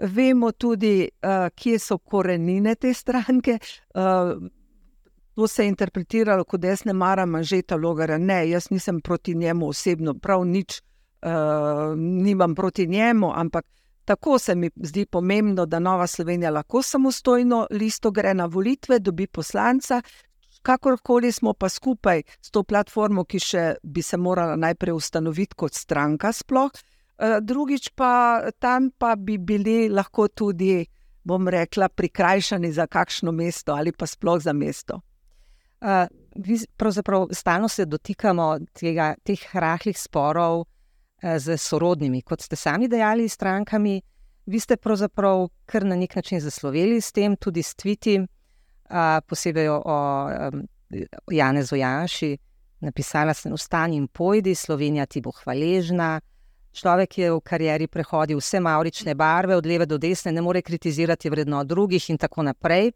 Vemo 0.00 0.52
tudi, 0.52 1.04
uh, 1.04 1.50
kje 1.52 1.78
so 1.78 1.98
korenine 1.98 2.72
te 2.80 2.94
stranke. 2.94 3.58
Uh, 3.92 4.38
to 5.36 5.48
se 5.48 5.64
je 5.64 5.68
interpretiralo, 5.68 6.46
kot 6.48 6.62
da 6.62 6.70
jaz 6.70 6.86
ne 6.88 6.94
maram 6.96 7.34
Anžeta 7.34 7.76
Logara. 7.76 8.16
Ne, 8.18 8.46
jaz 8.48 8.70
nisem 8.70 9.02
proti 9.04 9.34
njemu 9.34 9.68
osebno, 9.68 10.14
prav 10.14 10.46
nič 10.46 10.80
nimam 11.96 12.54
proti 12.54 12.86
njemu, 12.86 13.32
ampak 13.34 13.66
tako 14.04 14.38
se 14.38 14.54
mi 14.54 14.70
zdi 14.76 15.06
pomembno, 15.06 15.66
da 15.66 15.78
Nova 15.78 16.06
Slovenija 16.06 16.50
lahko 16.50 16.82
samostojno 16.82 17.66
listo 17.70 18.10
gre 18.10 18.34
na 18.34 18.46
volitve, 18.46 18.98
dobi 18.98 19.26
poslanca, 19.26 20.02
kakorkoli 20.62 21.32
smo 21.32 21.54
pa 21.54 21.68
skupaj 21.68 22.22
s 22.40 22.50
to 22.50 22.62
platformo, 22.62 23.24
ki 23.24 23.38
še 23.38 23.64
bi 23.82 24.02
se 24.02 24.16
morala 24.16 24.56
najprej 24.56 24.94
ustanoviti 24.94 25.56
kot 25.56 25.74
stranka, 25.74 26.32
sploh. 26.32 26.70
Eh, 27.20 27.40
drugič 27.40 27.90
pa 27.94 28.50
tam 28.58 28.90
pa 28.98 29.16
bi 29.16 29.38
bili 29.38 29.88
lahko 29.88 30.28
tudi, 30.28 30.86
bom 31.24 31.48
rekla, 31.48 31.88
prikrajšani 31.88 32.72
za 32.72 32.86
kakšno 32.86 33.32
mesto 33.32 33.74
ali 33.76 33.92
pa 33.92 34.06
sploh 34.06 34.40
za 34.40 34.52
mesto. 34.52 35.00
Uh, 35.80 36.04
pravzaprav 36.76 37.28
stalno 37.32 37.68
se 37.68 37.86
dotikamo 37.86 38.58
tega, 38.76 39.14
teh 39.24 39.40
rahlih 39.54 39.96
sporov 39.96 40.60
uh, 40.60 41.36
z 41.38 41.56
sorodnimi, 41.56 42.20
kot 42.22 42.42
ste 42.44 42.56
sami 42.56 42.88
dejali, 42.88 43.28
strankami. 43.28 44.00
Vi 44.46 44.60
ste 44.60 44.76
pravzaprav 44.76 45.48
kar 45.64 45.84
na 45.84 45.96
nek 45.96 46.16
način 46.16 46.40
zasloveli 46.40 47.00
s 47.00 47.12
tem, 47.12 47.36
tudi 47.36 47.62
s 47.62 47.74
tviti 47.74 48.18
posebej 49.26 49.68
o, 49.68 49.78
o 49.84 49.98
Janezu 51.30 51.76
Janši. 51.76 52.36
Napisala 52.80 53.34
sem: 53.34 53.52
Vstani 53.54 53.96
in 53.96 54.08
pojdi, 54.08 54.54
Slovenija 54.54 55.06
ti 55.06 55.20
bo 55.20 55.30
hvaležna. 55.30 56.20
Človek 56.72 57.18
je 57.18 57.32
v 57.32 57.40
karieri 57.42 57.86
prehodil 57.90 58.38
vse 58.38 58.60
maurične 58.62 59.14
barve, 59.14 59.56
od 59.56 59.66
leve 59.66 59.86
do 59.86 59.98
desne, 59.98 60.32
ne 60.32 60.42
more 60.42 60.62
kritizirati 60.62 61.30
vredno 61.30 61.64
drugih 61.64 62.10
in 62.10 62.18
tako 62.18 62.42
naprej. 62.46 62.92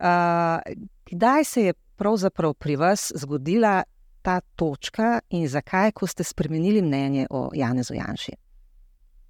Uh, 0.00 0.58
kdaj 1.06 1.44
se 1.44 1.62
je 1.62 1.74
pravzaprav 1.96 2.54
pri 2.54 2.76
vas 2.76 3.12
zgodila 3.14 3.82
ta 4.22 4.40
točka 4.40 5.20
in 5.30 5.48
zakaj, 5.48 5.92
ko 5.92 6.06
ste 6.06 6.24
spremenili 6.24 6.82
mnenje 6.82 7.26
o 7.30 7.50
Janezu 7.54 7.94
Janši? 7.94 8.32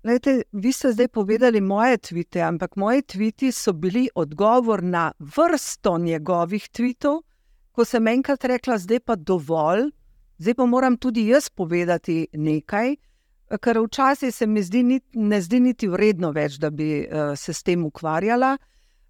Lejte, 0.05 0.43
vi 0.53 0.73
ste 0.73 0.93
zdaj 0.93 1.09
povedali 1.09 1.61
moje 1.61 1.99
tvite, 1.99 2.41
ampak 2.41 2.77
moji 2.77 3.03
tviti 3.03 3.53
so 3.53 3.73
bili 3.73 4.09
odgovor 4.15 4.83
na 4.83 5.13
vrsto 5.19 5.99
njegovih 5.99 6.69
tvitev, 6.69 7.21
ko 7.73 7.85
sem 7.85 8.09
enkrat 8.09 8.45
rekla, 8.45 8.79
zdaj 8.79 9.01
pa 9.01 9.17
dovolj, 9.17 9.91
zdaj 10.39 10.55
pa 10.55 10.67
moram 10.67 10.97
tudi 10.97 11.27
jaz 11.29 11.51
povedati 11.51 12.27
nekaj, 12.33 12.97
kar 13.61 13.79
včasih 13.79 14.35
se 14.35 14.47
mi 14.47 14.63
zdi, 14.63 15.01
ne 15.15 15.41
zdi 15.41 15.61
niti 15.61 15.89
vredno 15.89 16.31
več, 16.33 16.57
da 16.57 16.71
bi 16.71 17.05
uh, 17.05 17.37
se 17.37 17.53
s 17.53 17.63
tem 17.63 17.85
ukvarjala. 17.85 18.57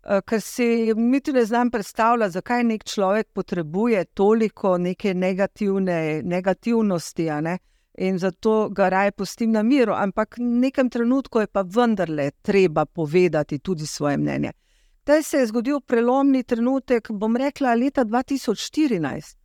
Uh, 0.01 0.21
ker 0.27 0.41
si 0.41 0.91
niti 0.97 1.33
ne 1.33 1.45
znam 1.45 1.71
predstavljati, 1.71 2.33
zakaj 2.33 2.65
nek 2.65 2.85
človek 2.85 3.29
potrebuje 3.33 4.05
toliko 4.05 4.79
neke 4.79 5.15
negativne, 5.15 6.23
negativnosti. 6.23 7.31
Ne? 7.43 7.59
In 8.01 8.19
zato 8.19 8.69
ga 8.69 8.89
raje 8.89 9.13
pustim 9.13 9.51
na 9.53 9.63
miru, 9.63 9.93
ampak 9.93 10.39
v 10.39 10.43
nekem 10.43 10.89
trenutku 10.89 11.41
je 11.41 11.47
pa 11.47 11.63
vendarle 11.63 12.31
treba 12.43 12.87
povedati 12.87 13.59
tudi 13.59 13.87
svoje 13.87 14.17
mnenje. 14.17 14.53
Taj 15.05 15.23
se 15.23 15.37
je 15.37 15.47
zgodil 15.47 15.81
prelomni 15.81 16.43
trenutek, 16.43 17.11
bom 17.11 17.37
rekla, 17.37 17.75
leta 17.75 18.05
2014, 18.05 19.37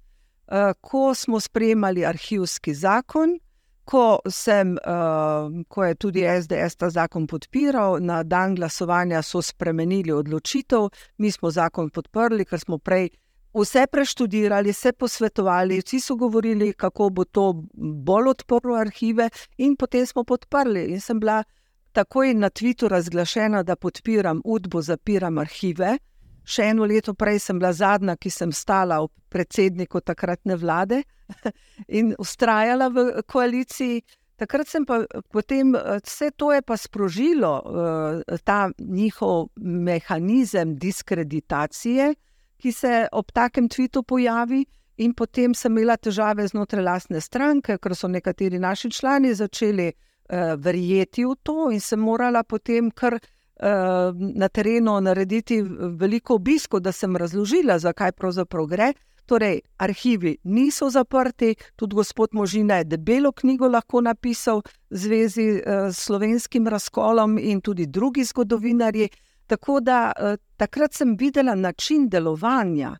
uh, 0.47 0.71
ko 0.81 1.13
smo 1.13 1.39
sprejemali 1.39 2.05
arhivski 2.05 2.73
zakon. 2.73 3.39
Ko, 3.85 4.19
sem, 4.29 4.77
uh, 4.87 5.51
ko 5.67 5.83
je 5.83 5.95
tudi 5.95 6.23
SDS 6.25 6.75
ta 6.75 6.89
zakon 6.89 7.27
podpiral, 7.27 7.99
na 7.99 8.23
dan 8.23 8.55
glasovanja 8.55 9.21
so 9.21 9.41
spremenili 9.41 10.11
odločitev, 10.11 10.87
mi 11.17 11.31
smo 11.31 11.51
zakon 11.51 11.89
podprli, 11.89 12.45
ker 12.45 12.59
smo 12.59 12.77
prej 12.77 13.11
uh, 13.11 13.24
vse 13.55 13.87
preštudirali, 13.87 14.73
se 14.73 14.91
posvetovali, 14.93 15.79
vsi 15.79 15.99
so 15.99 16.15
govorili, 16.15 16.73
kako 16.73 17.09
bo 17.09 17.23
to 17.23 17.63
bolj 18.03 18.27
odporno 18.27 18.75
arhive, 18.75 19.29
in 19.57 19.75
potem 19.75 20.05
smo 20.05 20.23
podprli. 20.23 20.85
In 20.91 21.01
sem 21.01 21.19
bila 21.19 21.43
takoj 21.91 22.33
na 22.33 22.49
Twitterju 22.49 22.89
razglašena, 22.89 23.63
da 23.63 23.75
podpiram 23.75 24.41
UDBO, 24.45 24.81
zapiram 24.81 25.37
arhive. 25.37 25.97
Še 26.45 26.67
eno 26.73 26.85
leto 26.85 27.13
prej 27.13 27.39
sem 27.39 27.59
bila 27.59 27.71
zadnja, 27.73 28.17
ki 28.19 28.29
sem 28.29 28.51
stala 28.51 28.99
v 29.01 29.09
predsedniku 29.29 30.01
takratne 30.01 30.55
vlade 30.55 31.01
in 31.99 32.13
ustrajala 32.19 32.89
v 32.93 33.07
koaliciji. 33.25 34.03
Takrat 34.35 34.67
sem 34.67 34.83
pa 34.85 34.99
potem, 35.31 35.71
vse 36.03 36.33
to 36.35 36.51
je 36.51 36.61
pa 36.61 36.75
sprožilo 36.77 37.51
uh, 37.63 38.37
ta 38.43 38.67
njihov 38.79 39.47
mehanizem 39.55 40.75
diskreditacije, 40.75 42.11
ki 42.57 42.71
se 42.71 43.07
ob 43.11 43.31
takem 43.31 43.69
tvitu 43.69 44.03
pojavi. 44.03 44.65
In 44.97 45.11
potem 45.13 45.53
sem 45.53 45.73
imela 45.75 45.97
težave 45.97 46.45
znotraj 46.47 46.83
lastne 46.83 47.19
stranke, 47.21 47.75
ker 47.83 47.95
so 47.95 48.07
nekateri 48.07 48.59
naši 48.59 48.89
člani 48.95 49.33
začeli 49.35 49.89
uh, 49.91 50.53
verjeti 50.55 51.25
v 51.25 51.35
to, 51.43 51.69
in 51.71 51.81
sem 51.83 51.99
morala 51.99 52.43
potem 52.43 52.91
kar 52.91 53.17
uh, 53.19 54.15
na 54.15 54.47
terenu 54.47 54.95
narediti 55.01 55.59
veliko 55.99 56.39
obiskov, 56.39 56.79
da 56.79 56.91
sem 56.95 57.15
razložila, 57.15 57.79
zakaj 57.79 58.15
pravzaprav 58.15 58.71
gre. 58.71 58.93
Torej, 59.25 59.59
arhivi 59.81 60.35
niso 60.43 60.87
zaprti, 60.89 61.55
tudi 61.75 61.95
gospod 61.95 62.33
Možina 62.37 62.77
je 62.77 62.83
debelo 62.83 63.31
knjigo 63.31 63.67
lahko 63.67 64.01
napisal 64.01 64.61
v 64.89 64.97
zvezi 64.97 65.47
uh, 65.51 65.89
s 65.91 66.05
slovenskim 66.05 66.67
razkolom 66.67 67.37
in 67.37 67.61
tudi 67.61 67.85
drugi 67.85 68.23
zgodovinarji. 68.23 69.09
Tako 69.47 69.79
da 69.79 70.11
uh, 70.11 70.35
takrat 70.57 70.93
sem 70.93 71.15
videla 71.19 71.55
način 71.55 72.09
delovanja, 72.09 72.95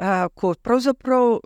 uh, 0.00 0.28
ko 0.34 0.54
pravzaprav 0.54 1.40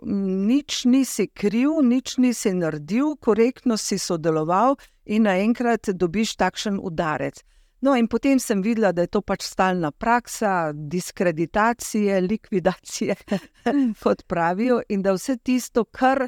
nič 0.47 0.85
nisi 0.85 1.27
kriv, 1.27 1.81
nič 1.83 2.17
nisi 2.17 2.53
naredil, 2.53 3.15
korektno 3.15 3.77
si 3.77 3.97
sodeloval 3.97 4.75
in 5.05 5.23
naenkrat 5.23 5.89
dobiš 5.93 6.35
takšen 6.35 6.79
udarec. 6.81 7.41
No, 7.81 7.93
in 7.95 8.07
potem 8.07 8.39
sem 8.39 8.61
videla, 8.61 8.91
da 8.91 9.03
je 9.03 9.11
to 9.13 9.21
pač 9.21 9.43
stalna 9.45 9.91
praksa, 9.91 10.71
diskreditacije, 10.73 12.21
likvidacije, 12.21 13.15
kot 14.03 14.23
pravijo, 14.27 14.79
in 14.89 15.03
da 15.05 15.13
vse 15.13 15.37
tisto, 15.37 15.83
kar 15.85 16.23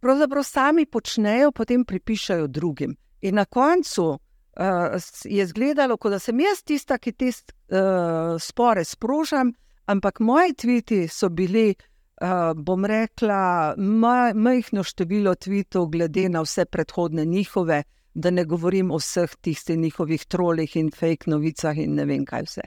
pravzaprav 0.00 0.44
sami 0.44 0.86
počnejo, 0.86 1.52
potem 1.52 1.84
pripišajo 1.84 2.46
drugim. 2.46 2.96
In 3.22 3.34
na 3.34 3.44
koncu 3.44 4.18
je 4.60 5.42
izgledalo, 5.42 5.96
kot 5.96 6.12
da 6.12 6.18
sem 6.18 6.40
jaz 6.40 6.64
tista, 6.64 6.98
ki 6.98 7.12
te 7.12 7.30
uh, 7.30 8.34
spore 8.40 8.84
sprožam, 8.84 9.52
ampak 9.86 10.20
moji 10.20 10.54
tviti 10.54 11.06
so 11.08 11.28
bili. 11.28 11.74
Uh, 12.20 12.52
bom 12.52 12.84
rekla, 12.84 13.72
majhno 14.36 14.82
število 14.84 15.32
tvitev, 15.40 15.86
glede 15.88 16.26
na 16.28 16.42
vse 16.44 16.66
predhodne 16.68 17.24
njihove, 17.24 17.78
uh, 17.80 18.00
da 18.14 18.30
ne 18.30 18.44
govorim 18.44 18.90
o 18.90 18.98
vseh 18.98 19.30
tistih 19.40 19.78
njihovih 19.78 20.26
trolih 20.26 20.76
in 20.76 20.90
fake 20.90 21.30
novicah 21.30 21.78
in 21.78 21.94
ne 21.94 22.04
vem 22.04 22.24
kaj 22.24 22.42
vse. 22.42 22.66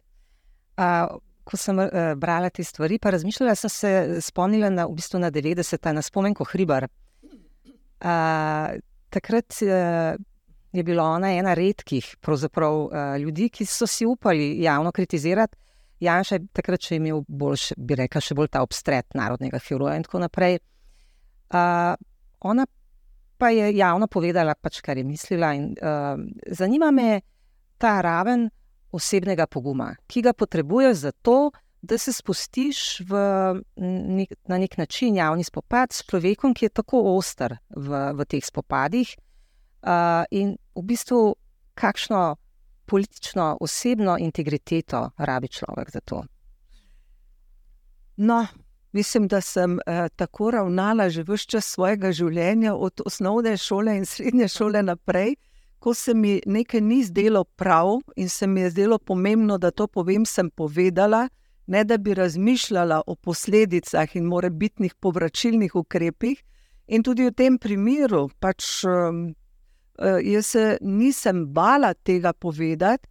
Uh, 0.77 1.17
ko 1.43 1.57
sem 1.57 1.79
uh, 1.79 1.89
brala 2.17 2.50
te 2.50 2.63
stvari, 2.63 3.00
pa 3.00 3.12
razmišljala 3.12 3.55
sem 3.55 3.69
se, 3.69 4.21
spomnila 4.21 4.69
na, 4.69 4.85
v 4.88 4.95
bistvu 4.95 5.19
na 5.19 5.31
90-ta, 5.31 5.91
na 5.93 6.01
spomenko 6.01 6.47
Hribar. 6.47 6.88
Uh, 8.03 8.79
takrat 9.09 9.59
uh, 9.62 10.15
je 10.74 10.84
bila 10.84 11.03
ona 11.03 11.32
ena 11.34 11.53
redkih 11.53 12.15
uh, 12.27 13.18
ljudi, 13.20 13.50
ki 13.50 13.65
so 13.65 13.88
si 13.88 14.06
upali 14.06 14.62
javno 14.62 14.92
kritizirati. 14.92 15.58
Janša 16.00 16.36
je 16.36 16.48
takrat 16.53 16.82
še 16.82 16.98
imel 16.98 17.22
bolj, 17.27 17.72
bi 17.77 17.96
rekla, 17.96 18.22
še 18.22 18.36
bolj 18.36 18.50
ta 18.51 18.63
obstret 18.65 19.13
narodnega 19.15 19.60
heroja 19.63 19.96
in 19.96 20.03
tako 20.03 20.24
naprej. 20.25 20.58
Uh, 21.53 21.94
ona 22.42 22.65
pa 23.38 23.50
je 23.53 23.70
javno 23.77 24.08
povedala, 24.08 24.56
pač, 24.56 24.82
kar 24.82 24.98
je 24.98 25.03
mislila. 25.03 25.53
In, 25.53 25.72
uh, 25.77 26.18
zanima 26.51 26.92
me 26.92 27.22
ta 27.77 28.01
raven 28.01 28.50
osebnega 28.94 29.48
poguma, 29.48 29.94
ki 30.08 30.22
ga 30.25 30.34
potrebuješ 30.34 30.98
za 31.06 31.12
to, 31.12 31.51
da 31.84 31.98
se 31.98 32.13
spustiš 32.13 33.01
v, 33.03 33.20
na 34.48 34.58
nek 34.58 34.77
način 34.77 35.15
javni 35.15 35.44
spopad 35.44 35.92
s 35.92 36.06
človekom, 36.08 36.53
ki 36.53 36.65
je 36.65 36.75
tako 36.80 37.01
oster 37.12 37.58
v, 37.75 38.03
v 38.15 38.25
teh 38.25 38.46
spopadih. 38.46 39.12
Uh, 39.84 40.24
in 40.32 40.56
v 40.75 40.82
bistvu, 40.82 41.36
kakšno 41.75 42.36
politično, 42.86 43.58
osebno 43.62 44.18
integriteto 44.20 45.10
rabi 45.18 45.48
človek 45.48 45.92
za 45.92 46.00
to. 46.00 46.24
No, 48.18 48.46
Mislim, 48.94 49.28
da 49.28 49.42
sem 49.42 49.80
eh, 49.86 50.10
tako 50.16 50.52
ravnala 50.52 51.10
že 51.10 51.24
vse 51.24 51.48
čas 51.50 51.66
svojega 51.66 52.12
življenja, 52.12 52.75
od 52.75 53.02
osnovne 53.06 53.58
šole 53.58 53.96
in 53.98 54.06
srednje 54.06 54.48
šole 54.48 54.84
naprej. 54.84 55.36
Ko 55.80 55.94
se 55.94 56.13
mi 56.13 56.42
nekaj 56.46 56.82
ni 56.82 57.02
zdelo 57.04 57.44
prav 57.44 58.00
in 58.15 58.30
se 58.30 58.48
mi 58.48 58.62
je 58.62 58.69
zdelo 58.69 59.00
pomembno, 59.00 59.58
da 59.58 59.72
to 59.72 59.88
povem, 59.88 60.26
sem 60.26 60.50
povedala, 60.50 61.28
ne 61.67 61.84
da 61.84 61.98
bi 61.98 62.13
razmišljala 62.13 63.02
o 63.08 63.15
posledicah 63.15 64.15
in 64.15 64.26
morebitnih 64.26 64.93
povračilnih 64.96 65.76
ukrepih. 65.76 66.43
In 66.88 67.04
tudi 67.04 67.26
v 67.26 67.34
tem 67.34 67.58
primeru, 67.58 68.30
pač 68.39 68.84
um, 68.86 69.34
jaz 70.23 70.45
se 70.45 70.77
nisem 70.82 71.45
bala 71.53 71.93
tega 71.93 72.34
povedati, 72.34 73.08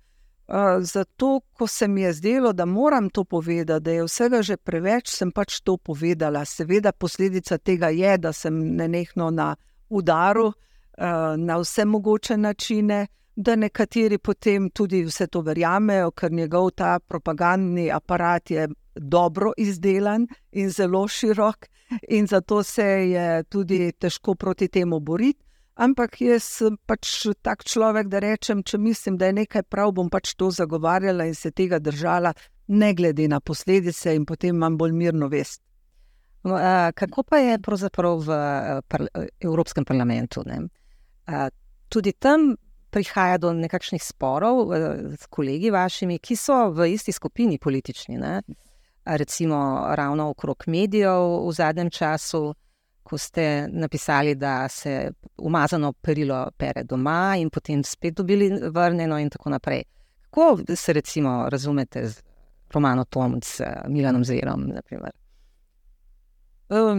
zato, 0.80 1.40
ko 1.52 1.66
se 1.66 1.88
mi 1.88 2.02
je 2.02 2.12
zdelo, 2.12 2.52
da 2.52 2.64
moram 2.64 3.10
to 3.10 3.24
povedati, 3.24 3.84
da 3.84 3.90
je 3.90 4.04
vsega 4.04 4.42
že 4.42 4.56
preveč, 4.56 5.08
sem 5.08 5.30
pač 5.30 5.60
to 5.60 5.76
povedala. 5.76 6.44
Seveda, 6.44 6.92
posledica 6.92 7.58
tega 7.58 7.88
je, 7.88 8.18
da 8.18 8.32
sem 8.32 8.76
nenehno 8.76 9.30
na 9.30 9.56
udaru, 9.88 10.46
uh, 10.46 11.36
na 11.36 11.56
vse 11.58 11.84
mogoče 11.84 12.36
načine, 12.36 13.06
da 13.36 13.56
nekateri 13.56 14.18
potem 14.18 14.70
tudi 14.70 15.04
vse 15.04 15.26
to 15.26 15.40
verjamejo, 15.40 16.10
ker 16.10 16.32
njegov 16.32 16.70
ta 16.76 16.98
propagandni 16.98 17.90
aparat 17.90 18.50
je 18.50 18.68
dobro 18.94 19.52
izdelan 19.56 20.26
in 20.52 20.70
zelo 20.70 21.08
širok, 21.08 21.66
in 22.08 22.26
zato 22.26 22.62
se 22.62 22.84
je 22.84 23.44
tudi 23.44 23.92
težko 23.92 24.34
proti 24.34 24.68
temu 24.68 25.00
boriti. 25.00 25.44
Ampak 25.74 26.20
jaz 26.20 26.44
sem 26.58 26.76
pač 26.86 27.26
tak 27.40 27.64
človek, 27.64 28.08
da 28.12 28.20
rečem, 28.20 28.60
če 28.62 28.78
mislim, 28.78 29.16
da 29.16 29.30
je 29.30 29.38
nekaj 29.40 29.62
prav, 29.72 29.94
bom 29.96 30.10
pač 30.12 30.34
to 30.36 30.50
zagovarjala 30.52 31.24
in 31.24 31.34
se 31.34 31.50
tega 31.50 31.78
držala, 31.80 32.34
ne 32.68 32.92
glede 32.94 33.28
na 33.28 33.40
posledice, 33.40 34.12
in 34.14 34.26
potem 34.28 34.56
imam 34.56 34.76
bolj 34.76 34.92
mirno 34.92 35.28
vest. 35.32 35.62
No, 36.44 36.58
a, 36.58 36.92
kako 36.92 37.22
pa 37.22 37.38
je 37.38 37.58
pravzaprav 37.62 38.20
v 38.20 38.36
par, 38.88 39.06
Evropskem 39.40 39.84
parlamentu? 39.88 40.44
A, 40.44 41.48
tudi 41.88 42.12
tam 42.12 42.52
prihaja 42.92 43.38
do 43.38 43.52
nekakšnih 43.56 44.02
sporov 44.04 44.74
s 45.16 45.26
kolegi 45.32 45.70
vašimi, 45.72 46.18
ki 46.18 46.36
so 46.36 46.66
v 46.76 46.92
isti 46.92 47.12
skupini 47.12 47.58
politični. 47.58 48.18
Ne? 48.20 48.42
Recimo, 49.04 49.88
ravno 49.96 50.28
okrog 50.34 50.66
medijev 50.66 51.48
v 51.48 51.54
zadnjem 51.56 51.90
času 51.90 52.52
ko 53.02 53.18
ste 53.18 53.68
napisali, 53.72 54.34
da 54.34 54.68
se 54.68 55.10
umazano 55.38 55.92
perilo 55.92 56.50
pere 56.56 56.84
doma 56.84 57.36
in 57.38 57.50
potem 57.50 57.82
spet 57.84 58.14
dobili 58.14 58.50
vrnjeno 58.70 59.18
in 59.18 59.30
tako 59.30 59.50
naprej. 59.50 59.82
Kako 60.30 60.76
se 60.76 60.92
recimo 60.92 61.48
razumete 61.48 62.06
z 62.08 62.22
Romano 62.72 63.04
Tom, 63.04 63.40
s 63.42 63.60
Milanom 63.88 64.24
Zerom? 64.24 64.72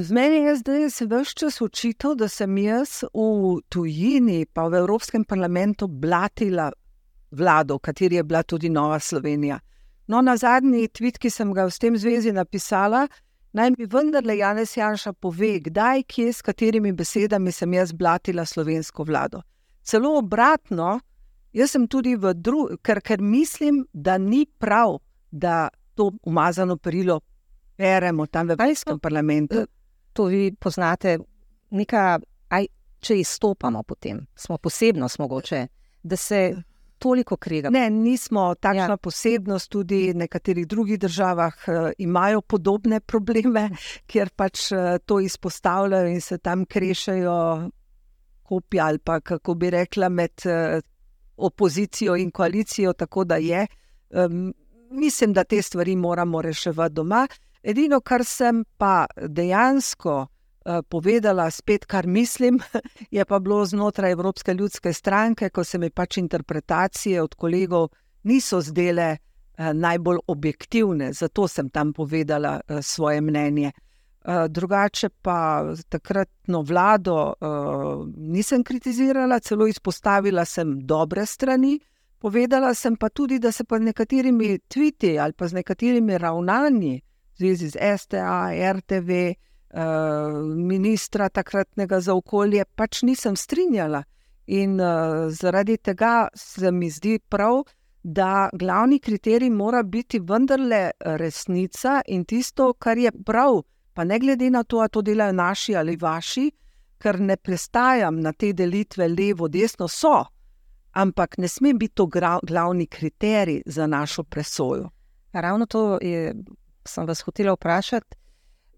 Z 0.01 0.11
meni 0.11 0.35
je 0.35 0.55
zdaj 0.55 0.89
se 0.89 1.05
vse 1.05 1.33
čas 1.33 1.61
učitelj, 1.61 2.15
da 2.15 2.27
sem 2.27 2.57
jaz 2.57 3.03
v 3.13 3.61
tujini, 3.69 4.45
pa 4.45 4.67
v 4.67 4.75
Evropskem 4.75 5.23
parlamentu, 5.25 5.87
blatila 5.87 6.71
vlado, 7.31 7.75
v 7.75 7.79
kateri 7.79 8.15
je 8.15 8.23
bila 8.23 8.43
tudi 8.43 8.69
Nova 8.69 8.99
Slovenija. 8.99 9.59
No, 10.07 10.21
na 10.21 10.37
zadnji 10.37 10.87
tvit, 10.87 11.17
ki 11.17 11.29
sem 11.29 11.53
ga 11.53 11.65
v 11.65 11.79
tem 11.79 11.97
zvezi 11.97 12.31
napisala, 12.31 13.07
Naj 13.53 13.69
mi 13.77 13.85
vendarle 13.85 14.37
Janez 14.37 14.77
Janša 14.77 15.13
pove, 15.13 15.59
kdaj, 15.59 16.03
kje, 16.03 16.33
s 16.33 16.41
katerimi 16.41 16.91
besedami 16.91 17.51
sem 17.51 17.73
jaz 17.73 17.91
blatila 17.93 18.45
slovensko 18.45 19.03
vlado. 19.03 19.41
Celo 19.83 20.17
obratno, 20.17 20.99
jaz 21.53 21.75
sem 21.75 21.85
tudi 21.87 22.15
v 22.15 22.33
drugem, 22.33 22.79
ker, 22.81 23.01
ker 23.01 23.21
mislim, 23.21 23.83
da 23.93 24.17
ni 24.17 24.45
prav, 24.45 24.97
da 25.31 25.69
to 25.93 26.11
umazano 26.23 26.77
perilo 26.77 27.19
peremo 27.77 28.25
tam 28.25 28.47
v 28.47 28.57
Evropskem 28.57 28.99
parlamentu. 28.99 29.67
To 30.13 30.25
vi 30.25 30.55
poznate, 30.59 31.19
neka, 31.69 32.19
aj, 32.49 32.67
če 32.99 33.19
izstopamo 33.21 33.83
potem, 33.83 34.25
smo 34.35 34.57
posebno, 34.57 35.09
smo 35.09 35.27
mogoče, 35.27 35.67
da 36.03 36.17
se 36.17 36.55
toliko 37.03 37.37
krega. 37.37 37.69
Ne, 37.73 37.89
nismo 37.91 38.53
takšna 38.55 38.95
ja. 38.95 39.01
posebnost, 39.01 39.69
tudi 39.71 40.05
v 40.13 40.21
nekaterih 40.23 40.67
drugih 40.67 40.99
državah 40.99 41.67
uh, 41.67 41.91
imajo 41.99 42.41
podobne 42.41 43.01
probleme, 43.03 43.67
kjer 44.09 44.31
pač 44.35 44.69
uh, 44.71 44.95
to 45.05 45.19
izpostavljajo 45.19 46.13
in 46.13 46.21
se 46.23 46.37
tam 46.39 46.65
krešajo 46.65 47.35
kopija 48.43 48.87
ali 48.87 48.99
pa 48.99 49.19
kako 49.19 49.55
bi 49.55 49.69
rekla 49.69 50.09
med 50.09 50.47
uh, 50.47 50.79
opozicijo 51.37 52.15
in 52.15 52.31
koalicijo, 52.31 52.93
tako 52.93 53.23
da 53.23 53.35
je. 53.35 53.67
Um, 54.09 54.53
mislim, 54.91 55.33
da 55.33 55.43
te 55.43 55.61
stvari 55.61 55.95
moramo 55.95 56.41
reševati 56.41 56.93
doma. 56.93 57.27
Edino, 57.63 57.99
kar 57.99 58.23
sem 58.23 58.63
pa 58.77 59.05
dejansko. 59.17 60.27
Eh, 60.65 60.81
povedala 60.89 61.51
spet, 61.51 61.85
kar 61.85 62.07
mislim, 62.07 62.59
je 63.11 63.25
pa 63.25 63.39
bilo 63.39 63.65
znotraj 63.65 64.11
Evropske 64.11 64.53
ljudske 64.53 64.93
stranke, 64.93 65.49
ko 65.49 65.63
se 65.63 65.77
mi 65.77 65.89
pač 65.89 66.17
interpretacije 66.17 67.21
od 67.21 67.35
kolegov 67.35 67.89
niso 68.23 68.61
zdele 68.61 69.09
eh, 69.11 69.73
najbolj 69.73 70.17
objektivne, 70.27 71.13
zato 71.13 71.47
sem 71.47 71.69
tam 71.69 71.93
povedala 71.93 72.61
eh, 72.67 72.81
svoje 72.81 73.21
mnenje. 73.21 73.71
Drugače 74.49 75.09
pa 75.09 75.65
takratno 75.89 76.61
vlado 76.61 77.33
nisem 78.15 78.63
kritizirala, 78.63 79.39
celo 79.39 79.67
izpostavila 79.67 80.45
sem 80.45 80.79
dobre 80.79 81.25
strani. 81.25 81.79
Povedala 82.19 82.73
sem 82.73 82.95
pa 82.95 83.09
tudi, 83.09 83.39
da 83.39 83.51
se 83.51 83.63
pa 83.63 83.77
z 83.77 83.81
nekaterimi 83.81 84.59
tviti 84.67 85.19
ali 85.19 85.33
pa 85.33 85.47
z 85.47 85.53
nekaterimi 85.53 86.17
ravnanji 86.17 87.01
v 87.01 87.37
zvezi 87.37 87.69
z 87.69 87.97
STA, 87.97 88.51
RTV, 88.73 89.09
uh, 89.11 89.52
ministra 90.55 91.29
takratnega 91.29 91.99
za 91.99 92.13
okolje, 92.13 92.65
pač 92.75 93.01
nisem 93.01 93.35
strinjala. 93.35 94.03
In 94.45 94.79
uh, 94.79 95.31
zaradi 95.31 95.77
tega 95.77 96.27
se 96.35 96.71
mi 96.71 96.89
zdi 96.89 97.19
prav, 97.29 97.63
da 98.03 98.49
glavni 98.53 98.99
kriterij 98.99 99.49
mora 99.49 99.83
biti 99.83 100.19
vendarle 100.19 100.91
resnica 100.99 102.01
in 102.07 102.25
tisto, 102.25 102.73
kar 102.73 102.97
je 102.97 103.11
prav, 103.25 103.61
pa 103.93 104.03
ne 104.03 104.19
glede 104.19 104.49
na 104.49 104.63
to, 104.63 104.79
ali 104.79 104.89
to 104.89 105.01
delajo 105.01 105.31
naši 105.31 105.75
ali 105.75 105.95
vaši, 105.95 106.51
ker 106.99 107.19
ne 107.19 107.37
prestajam 107.37 108.19
na 108.19 108.33
te 108.33 108.53
delitve 108.53 109.07
levo, 109.07 109.47
desno, 109.47 109.87
so, 109.87 110.25
ampak 110.91 111.37
ne 111.37 111.47
sme 111.47 111.73
biti 111.73 111.95
to 111.95 112.07
glavni 112.43 112.87
kriterij 112.87 113.61
za 113.65 113.87
našo 113.87 114.23
presojo. 114.23 114.89
Ravno 115.33 115.65
to 115.65 115.97
je, 116.01 116.35
sem 116.85 117.05
vas 117.05 117.21
hotela 117.21 117.53
vprašati. 117.53 118.22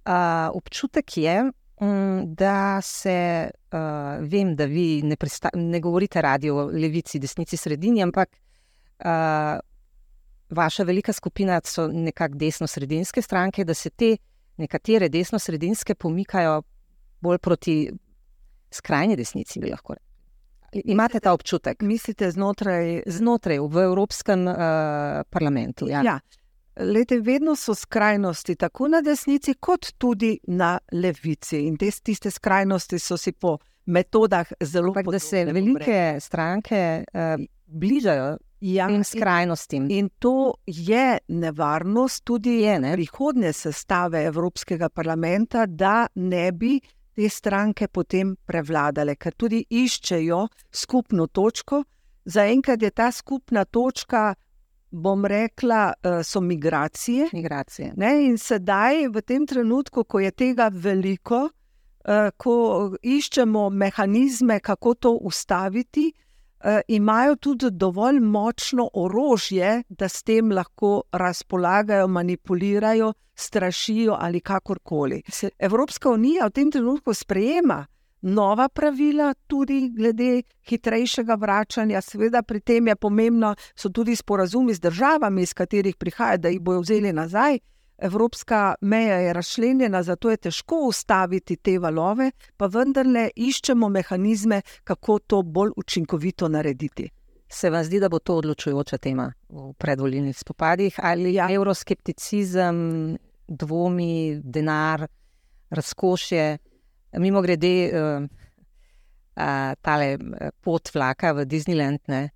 Uh, 0.06 0.12
občutek 0.54 1.18
je, 1.18 1.52
um, 1.82 2.36
da 2.36 2.82
se, 2.82 3.50
uh, 3.74 4.28
vem, 4.30 4.56
da 4.56 4.66
vi 4.66 5.02
ne, 5.04 5.16
ne 5.54 5.80
govorite 5.80 6.22
radio 6.22 6.56
o 6.56 6.66
levici, 6.66 7.20
desnici, 7.20 7.58
sredini, 7.58 8.04
ampak 8.04 8.30
uh, 9.06 9.60
vaša 10.50 10.84
velika 10.84 11.14
skupina 11.14 11.60
so 11.64 11.88
nekako 11.88 12.36
desno-sredinske 12.36 13.22
stranke, 13.22 13.66
da 13.66 13.74
se 13.74 13.90
te 13.90 14.18
nekatere 14.58 15.10
desno-sredinske 15.10 15.96
pomikajo 15.96 16.62
bolj 17.22 17.38
proti 17.38 17.92
skrajni 18.72 19.16
desnici, 19.16 19.60
bi 19.60 19.72
lahko 19.72 19.94
rekli. 19.94 20.06
Imate 20.92 21.20
ta 21.20 21.34
občutek? 21.34 21.82
Mislite 21.82 22.32
znotraj, 22.32 23.02
znotraj 23.06 23.60
v 23.60 23.84
Evropskem 23.84 24.48
uh, 24.48 24.56
parlamentu? 25.30 25.88
Ja. 25.88 26.02
ja. 26.04 26.20
Lete, 26.80 27.20
vedno 27.20 27.56
so 27.56 27.76
skrajnosti 27.76 28.56
tako 28.56 28.88
na 28.88 29.02
desnici, 29.02 29.54
kot 29.54 29.94
tudi 29.98 30.40
na 30.48 30.78
levici. 30.92 31.62
In 31.68 31.78
te 31.78 31.92
tiste 31.92 32.32
skrajnosti 32.32 33.00
so 33.00 33.18
si 33.18 33.32
po 33.32 33.58
metodah 33.86 34.52
zelo 34.60 34.94
podobne. 34.94 35.16
Da 35.16 35.20
se 35.20 35.46
velike 35.46 36.18
stranke 36.20 37.04
uh, 37.14 37.46
bližajo 37.66 38.38
ja, 38.60 38.88
tem 38.88 39.04
skrajnostim. 39.04 39.84
In, 39.84 39.92
in 39.92 40.10
to 40.20 40.54
je 40.66 41.18
nevarnost 41.28 42.26
tudi 42.26 42.60
je, 42.62 42.80
ne? 42.80 42.94
prihodne 42.94 43.54
sestave 43.54 44.26
Evropskega 44.26 44.90
parlamenta, 44.90 45.66
da 45.66 46.08
ne 46.16 46.52
bi 46.52 46.80
te 47.16 47.30
stranke 47.30 47.88
potem 47.88 48.36
prevladale, 48.46 49.16
ker 49.16 49.36
tudi 49.38 49.64
iščejo 49.70 50.48
skupno 50.72 51.28
točko. 51.28 51.84
Zaenkrat 52.26 52.82
je 52.82 52.90
ta 52.92 53.12
skupna 53.12 53.66
točka, 53.66 54.34
bom 54.96 55.26
rekla, 55.26 55.94
eh, 56.04 56.24
so 56.24 56.42
migracije. 56.42 57.30
migracije. 57.34 57.94
In 58.28 58.38
sedaj, 58.38 59.08
v 59.08 59.22
tem 59.22 59.48
trenutku, 59.48 60.04
ko 60.04 60.20
je 60.20 60.32
tega 60.32 60.70
veliko, 60.74 61.50
eh, 62.06 62.32
ko 62.38 62.92
iščemo 63.04 63.70
mehanizme, 63.70 64.60
kako 64.60 64.94
to 64.94 65.12
ustaviti, 65.12 66.14
uh, 66.66 66.80
imajo 66.88 67.36
tudi 67.36 67.70
dovolj 67.72 68.20
močno 68.20 68.90
orožje, 68.94 69.84
da 69.90 70.10
s 70.10 70.24
tem 70.24 70.52
lahko 70.52 71.04
razpolagajo, 71.12 72.08
manipulirajo, 72.08 73.14
strašijo 73.36 74.18
ali 74.20 74.40
kakorkoli. 74.40 75.22
Evropska 75.60 76.10
unija 76.10 76.46
v 76.46 76.52
tem 76.52 76.72
trenutku 76.72 77.14
sprejema 77.14 77.86
nova 78.26 78.70
pravila, 78.70 79.34
tudi 79.48 79.90
glede 79.90 80.42
hitrejšega 80.68 81.36
vračanja. 81.36 82.02
Seveda, 82.02 82.42
pri 82.42 82.60
tem 82.60 82.88
je 82.88 82.96
pomembno, 82.96 83.54
so 83.76 83.90
tudi 83.90 84.16
sporazumi 84.16 84.74
z 84.74 84.82
državami, 84.88 85.42
iz 85.42 85.54
katerih 85.54 85.96
prihaja, 85.96 86.38
da 86.38 86.50
jih 86.50 86.62
bojo 86.62 86.82
vzeli 86.82 87.14
nazaj. 87.14 87.60
Evropska 87.98 88.76
meja 88.82 89.16
je 89.16 89.34
razšlenjena, 89.34 90.04
zato 90.04 90.30
je 90.30 90.38
težko 90.38 90.82
ustaviti 90.88 91.56
te 91.56 91.78
valove, 91.80 92.32
pa 92.58 92.68
vendarle 92.68 93.30
iščemo 93.36 93.90
mehanizme, 93.90 94.62
kako 94.84 95.20
to 95.20 95.42
bolj 95.42 95.72
učinkovito 95.78 96.50
narediti. 96.50 97.10
Se 97.48 97.70
vam 97.70 97.84
zdi, 97.84 98.00
da 98.00 98.10
bo 98.10 98.20
to 98.20 98.36
odločujoča 98.42 98.98
tema 98.98 99.32
v 99.50 99.72
predvolilnih 99.78 100.38
spopadih 100.38 100.96
ali 100.98 101.34
ja. 101.34 101.48
euroskepticizem, 101.54 103.18
dvomi, 103.48 104.42
denar, 104.44 105.08
razkošje? 105.70 106.58
Mimo 107.20 107.42
grede, 107.42 107.74
uh, 107.92 108.26
uh, 109.36 109.74
tale 109.82 110.08
eh, 110.16 110.52
pot 110.64 110.90
vlaka 110.94 111.34
v 111.34 111.46
Disneyland, 111.50 112.04
ne, 112.12 112.30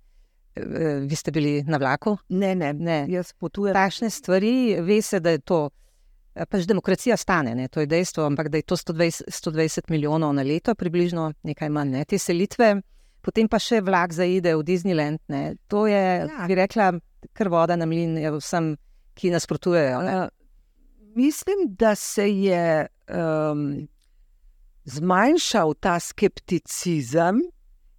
Eh, 0.56 1.00
vi 1.06 1.16
ste 1.16 1.30
bili 1.30 1.62
na 1.66 1.78
vlaku? 1.78 2.16
Ne, 2.28 2.54
ne, 2.54 2.72
ne. 2.72 3.04
jaz 3.08 3.32
potujem. 3.32 3.74
Takšne 3.74 4.10
stvari, 4.10 4.80
ve 4.82 5.02
se, 5.02 5.20
da 5.20 5.30
je 5.30 5.38
to. 5.38 5.68
Pač 6.30 6.64
demokracija 6.64 7.16
stane, 7.18 7.56
ne? 7.58 7.66
to 7.68 7.82
je 7.82 7.88
dejstvo, 7.90 8.22
ampak 8.24 8.48
da 8.48 8.60
je 8.60 8.62
to 8.62 8.76
120, 8.78 9.26
120 9.28 9.90
milijonov 9.90 10.30
na 10.32 10.44
leto, 10.46 10.74
približno 10.78 11.32
nekaj 11.42 11.68
manj, 11.74 11.90
ne? 11.90 12.04
te 12.06 12.20
selitve, 12.22 12.68
potem 13.20 13.48
pa 13.50 13.58
še 13.58 13.80
vlak 13.84 14.14
zaide 14.14 14.54
v 14.54 14.62
Disneyland. 14.64 15.18
Ne? 15.28 15.58
To 15.68 15.84
je, 15.90 16.04
ja. 16.30 16.46
bi 16.46 16.56
rekla, 16.56 16.92
kar 17.36 17.50
voda 17.50 17.76
na 17.76 17.88
mlin 17.90 18.14
vsem, 18.38 18.72
ki 19.18 19.34
nasprotujejo. 19.34 19.98
Uh, 20.06 20.22
mislim, 21.18 21.66
da 21.76 21.96
se 21.98 22.28
je 22.30 22.86
um, 23.10 23.66
zmanjšal 24.84 25.74
ta 25.80 26.00
skepticizem, 26.00 27.40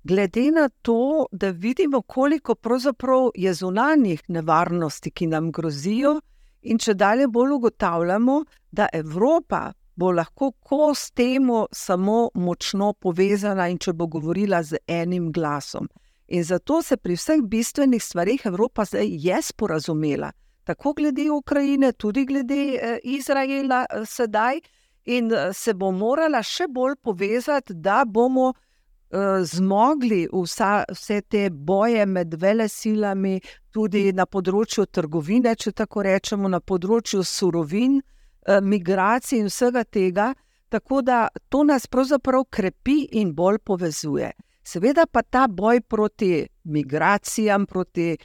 glede 0.04 0.52
na 0.52 0.70
to, 0.70 1.26
da 1.32 1.50
vidimo, 1.50 2.02
koliko 2.02 2.56
pravzaprav 2.56 3.30
je 3.36 3.54
zunanjih 3.54 4.24
nevarnosti, 4.28 5.12
ki 5.12 5.28
nam 5.28 5.52
grozijo, 5.52 6.20
in 6.62 6.78
če 6.78 6.94
dalje 6.94 7.28
bolj 7.28 7.52
ugotavljamo, 7.58 8.44
da 8.72 8.88
Evropa 8.94 9.72
bo 9.96 10.12
lahko 10.12 10.52
kos 10.52 11.12
temu 11.12 11.66
samo 11.72 12.30
močno 12.34 12.94
povezana 12.94 13.68
in 13.70 13.78
če 13.78 13.94
bo 13.94 14.08
govorila 14.08 14.64
z 14.64 14.80
enim 14.88 15.32
glasom. 15.32 15.90
In 16.28 16.44
zato 16.44 16.82
se 16.82 16.98
pri 16.98 17.18
vseh 17.20 17.42
bistvenih 17.44 18.04
stvarih 18.04 18.46
Evropa 18.46 18.86
zdaj 18.86 19.10
je 19.26 19.42
sporazumela, 19.42 20.32
tako 20.64 20.94
glede 20.94 21.28
Ukrajine, 21.32 21.92
tudi 21.92 22.26
glede 22.26 22.62
eh, 22.76 23.00
Izraela 23.04 23.86
eh, 23.90 24.06
sedaj, 24.06 24.62
in 25.06 25.32
eh, 25.32 25.54
se 25.54 25.74
bo 25.74 25.92
morala 25.92 26.44
še 26.44 26.68
bolj 26.70 26.96
povezati, 27.02 27.74
da 27.74 28.04
bomo. 28.06 28.54
Eh, 29.12 29.44
zmogli 29.44 30.22
vsa, 30.32 30.86
vse 30.88 31.18
te 31.28 31.50
boje 31.50 32.06
med 32.06 32.36
vele 32.40 32.70
silami, 32.72 33.42
tudi 33.76 34.06
na 34.16 34.24
področju 34.24 34.86
trgovine, 34.88 35.52
če 35.52 35.74
tako 35.76 36.06
rečemo, 36.08 36.48
na 36.48 36.62
področju 36.64 37.20
surovin, 37.28 37.98
eh, 38.00 38.62
migracij 38.62 39.40
in 39.40 39.50
vsega 39.52 39.84
tega, 39.84 40.30
tako 40.70 41.02
da 41.02 41.28
to 41.50 41.66
nas 41.68 41.88
pravzaprav 41.88 42.46
krepi 42.50 43.10
in 43.12 43.34
bolj 43.36 43.60
povezuje. 43.66 44.32
Seveda 44.64 45.06
pa 45.12 45.22
ta 45.24 45.48
boj 45.48 45.82
proti 45.82 46.48
migracijam, 46.64 47.66
proti 47.66 48.16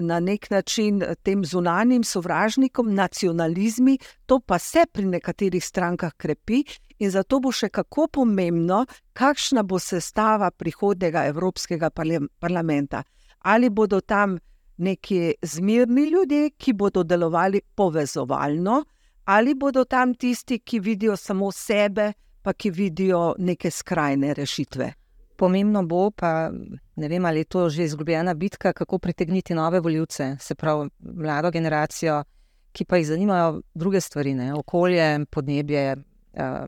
na 0.00 0.20
nek 0.20 0.50
način 0.50 1.02
tem 1.22 1.44
zunanjim 1.44 2.04
sovražnikom, 2.04 2.94
nacionalizmi, 2.94 3.98
to 4.26 4.40
pa 4.40 4.58
se 4.58 4.84
pri 4.92 5.04
nekaterih 5.04 5.64
strankah 5.64 6.12
krepi 6.16 6.62
in 6.98 7.10
zato 7.10 7.40
bo 7.40 7.52
še 7.52 7.68
kako 7.68 8.06
pomembno, 8.12 8.84
kakšna 9.12 9.62
bo 9.62 9.78
sestava 9.78 10.50
prihodnega 10.50 11.24
Evropskega 11.32 11.90
parlamenta. 12.38 13.02
Ali 13.38 13.70
bodo 13.70 14.00
tam 14.00 14.38
neki 14.76 15.34
zmirni 15.42 16.04
ljudje, 16.10 16.50
ki 16.58 16.72
bodo 16.72 17.02
delovali 17.02 17.60
povezovalno, 17.74 18.84
ali 19.24 19.54
bodo 19.54 19.84
tam 19.84 20.14
tisti, 20.14 20.58
ki 20.58 20.80
vidijo 20.80 21.16
samo 21.16 21.50
sebe, 21.52 22.12
pa 22.42 22.52
ki 22.52 22.70
vidijo 22.70 23.34
neke 23.38 23.70
skrajne 23.70 24.34
rešitve. 24.34 24.92
Pomembno 25.36 25.82
bo, 25.86 26.10
pa 26.10 26.50
ne 26.96 27.08
vem, 27.08 27.24
ali 27.24 27.40
je 27.40 27.44
to 27.44 27.68
že 27.68 27.84
izgubljena 27.84 28.34
bitka, 28.34 28.72
kako 28.72 28.98
pritegniti 28.98 29.54
nove 29.54 29.80
voljivce, 29.80 30.36
se 30.40 30.54
pravi 30.54 30.90
mlado 30.98 31.50
generacijo, 31.50 32.24
ki 32.72 32.84
pa 32.84 32.96
jih 32.96 33.06
zanimajo 33.06 33.60
druge 33.74 34.00
stvari, 34.00 34.34
ne? 34.34 34.54
okolje, 34.54 35.24
podnebje. 35.30 35.96
Uh, 36.32 36.66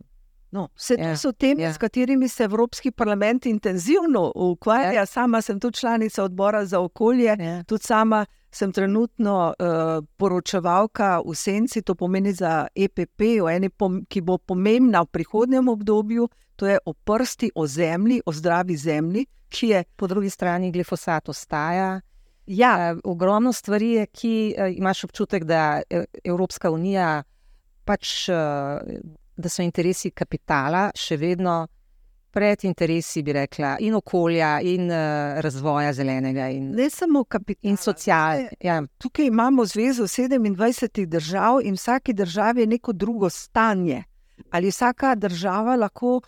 No, 0.54 0.68
vse 0.76 0.96
to 0.96 1.02
ja, 1.02 1.16
so 1.16 1.32
teme. 1.32 1.62
Ja. 1.62 1.72
s 1.72 1.78
katerimi 1.78 2.28
se 2.28 2.44
Evropski 2.44 2.90
parlament 2.90 3.46
intenzivno 3.46 4.32
ukvarja. 4.34 4.92
Ja. 4.92 5.06
Sama 5.06 5.40
sem 5.42 5.60
tudi 5.60 5.78
članica 5.78 6.24
odbora 6.24 6.66
za 6.66 6.80
okolje, 6.80 7.37
yeah. 7.37 7.64
tudi 7.64 7.82
sama 7.84 8.26
sem 8.50 8.72
trenutno 8.72 9.54
uh, 9.58 10.04
poročevalka 10.16 11.20
v 11.26 11.34
Senci, 11.34 11.82
to 11.82 11.94
pomeni 11.94 12.32
za 12.32 12.66
EPP, 12.74 13.20
pom 13.76 14.04
ki 14.08 14.20
bo 14.20 14.38
pomembna 14.38 15.02
v 15.02 15.06
prihodnjem 15.06 15.68
obdobju. 15.68 16.28
To 16.56 16.66
je 16.66 16.78
o 16.84 16.92
prsti, 16.92 17.50
o 17.54 17.66
zemlji, 17.66 18.20
o 18.26 18.32
zdravi 18.32 18.76
zemlji, 18.76 19.26
ki 19.54 19.68
je 19.70 19.84
po 19.96 20.08
drugi 20.10 20.30
strani 20.30 20.72
glifosat 20.74 21.28
ostaja. 21.28 22.00
Ja, 22.46 22.96
ogromno 23.04 23.52
stvari 23.52 23.92
je, 24.00 24.06
ki 24.06 24.32
uh, 24.58 24.72
imaš 24.76 25.04
občutek, 25.04 25.44
da 25.44 25.82
Evropska 26.24 26.70
unija 26.70 27.22
pač. 27.84 28.26
Uh, 28.28 29.22
da 29.36 29.48
so 29.48 29.62
interesi 29.62 30.10
kapitala 30.14 30.88
še 30.94 31.18
vedno 31.18 31.64
pred 32.34 32.64
interesi, 32.66 33.22
bi 33.22 33.30
rekla, 33.34 33.76
in 33.86 33.94
okolja, 33.94 34.56
in 34.66 34.88
uh, 34.90 35.36
razvoja 35.44 35.92
zelenega, 35.94 36.48
in, 36.50 36.72
Ne 36.74 36.88
samo 36.90 37.22
kapital. 37.24 37.70
in 37.70 37.76
social. 37.76 38.48
Ja. 38.60 38.80
Tukaj 38.98 39.28
imamo 39.30 39.64
zvezo 39.64 40.08
27 40.10 41.06
držav 41.06 41.60
in 41.62 41.78
vsaki 41.78 42.12
državi 42.12 42.60
je 42.60 42.66
neko 42.66 42.92
drugo 42.92 43.30
stanje. 43.30 44.02
Ali 44.50 44.70
vsaka 44.70 45.14
država 45.14 45.76
lahko 45.76 46.20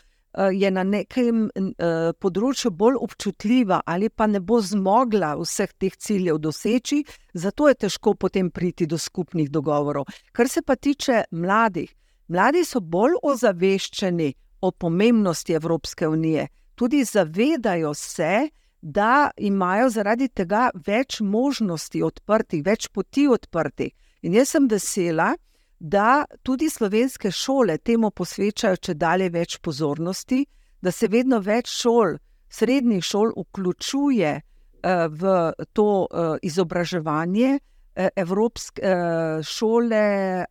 je 0.52 0.70
na 0.70 0.82
nekem 0.84 1.46
uh, 1.48 2.12
področju 2.20 2.70
bolj 2.76 2.98
občutljiva, 3.00 3.80
ali 3.86 4.08
pa 4.08 4.26
ne 4.26 4.40
bo 4.40 4.60
zmogla 4.60 5.34
vseh 5.40 5.72
teh 5.80 5.96
ciljev 5.96 6.38
doseči, 6.44 7.02
zato 7.34 7.68
je 7.68 7.78
težko 7.86 8.14
potem 8.14 8.50
priti 8.50 8.86
do 8.86 8.98
skupnih 8.98 9.50
dogovorov. 9.50 10.04
Kar 10.32 10.48
se 10.48 10.62
pa 10.62 10.76
tiče 10.76 11.24
mladih, 11.30 11.88
mladi 12.28 12.64
so 12.64 12.80
bolj 12.80 13.16
ozaveščeni 13.22 14.32
o 14.60 14.70
pomembnosti 14.70 15.56
Evropske 15.56 16.08
unije, 16.08 16.48
tudi 16.74 17.04
zavedajo 17.04 17.94
se, 17.94 18.48
da 18.80 19.30
imajo 19.36 19.88
zaradi 19.90 20.28
tega 20.28 20.68
več 20.86 21.20
možnosti 21.20 22.02
odprtih, 22.02 22.62
več 22.62 22.88
poti 22.92 23.26
odprtih. 23.28 23.90
In 24.22 24.36
jaz 24.36 24.52
sem 24.54 24.68
vesela, 24.68 25.32
da 25.78 26.24
tudi 26.42 26.70
slovenske 26.70 27.30
šole 27.30 27.78
temu 27.78 28.10
posvečajo 28.10 28.76
če 28.76 28.94
dalje 28.94 29.30
več 29.30 29.58
pozornosti, 29.58 30.44
da 30.80 30.92
se 30.92 31.08
vedno 31.08 31.40
več 31.40 31.70
šol, 31.72 32.16
srednjih 32.48 33.04
šol, 33.04 33.32
vključuje 33.36 34.32
uh, 34.36 35.06
v 35.10 35.36
to 35.72 35.88
uh, 36.04 36.36
izobraževanje. 36.42 37.58
Evropske 37.96 38.82
uh, 38.84 39.40
šole, 39.40 40.00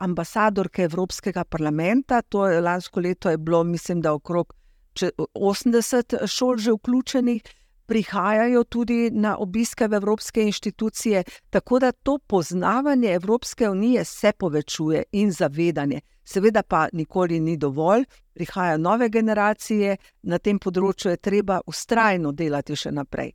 ambasadorke 0.01 0.87
Evropskega 0.87 1.43
parlamenta, 1.45 2.23
to 2.25 2.47
je 2.49 2.61
lansko 2.61 3.03
leto, 3.05 3.29
je 3.29 3.37
bilo, 3.37 3.59
mislim, 3.63 4.01
da 4.01 4.15
okrog 4.17 4.55
80 4.97 6.25
šol 6.25 6.57
že 6.57 6.73
vključenih, 6.73 7.43
prihajajo 7.85 8.63
tudi 8.63 9.09
na 9.13 9.37
obiske 9.37 9.87
v 9.87 9.93
evropske 9.93 10.43
inštitucije, 10.43 11.23
tako 11.49 11.79
da 11.79 11.91
to 11.91 12.17
poznavanje 12.17 13.13
Evropske 13.13 13.69
unije 13.69 14.05
se 14.05 14.31
povečuje 14.31 15.03
in 15.11 15.31
zavedanje. 15.31 16.01
Seveda 16.23 16.63
pa 16.63 16.87
nikoli 16.93 17.39
ni 17.39 17.57
dovolj, 17.57 18.03
prihajajo 18.33 18.77
nove 18.77 19.09
generacije, 19.09 19.97
na 20.23 20.37
tem 20.37 20.59
področju 20.59 21.11
je 21.11 21.17
treba 21.17 21.61
ustrajno 21.67 22.31
delati 22.31 22.75
še 22.75 22.91
naprej. 22.91 23.31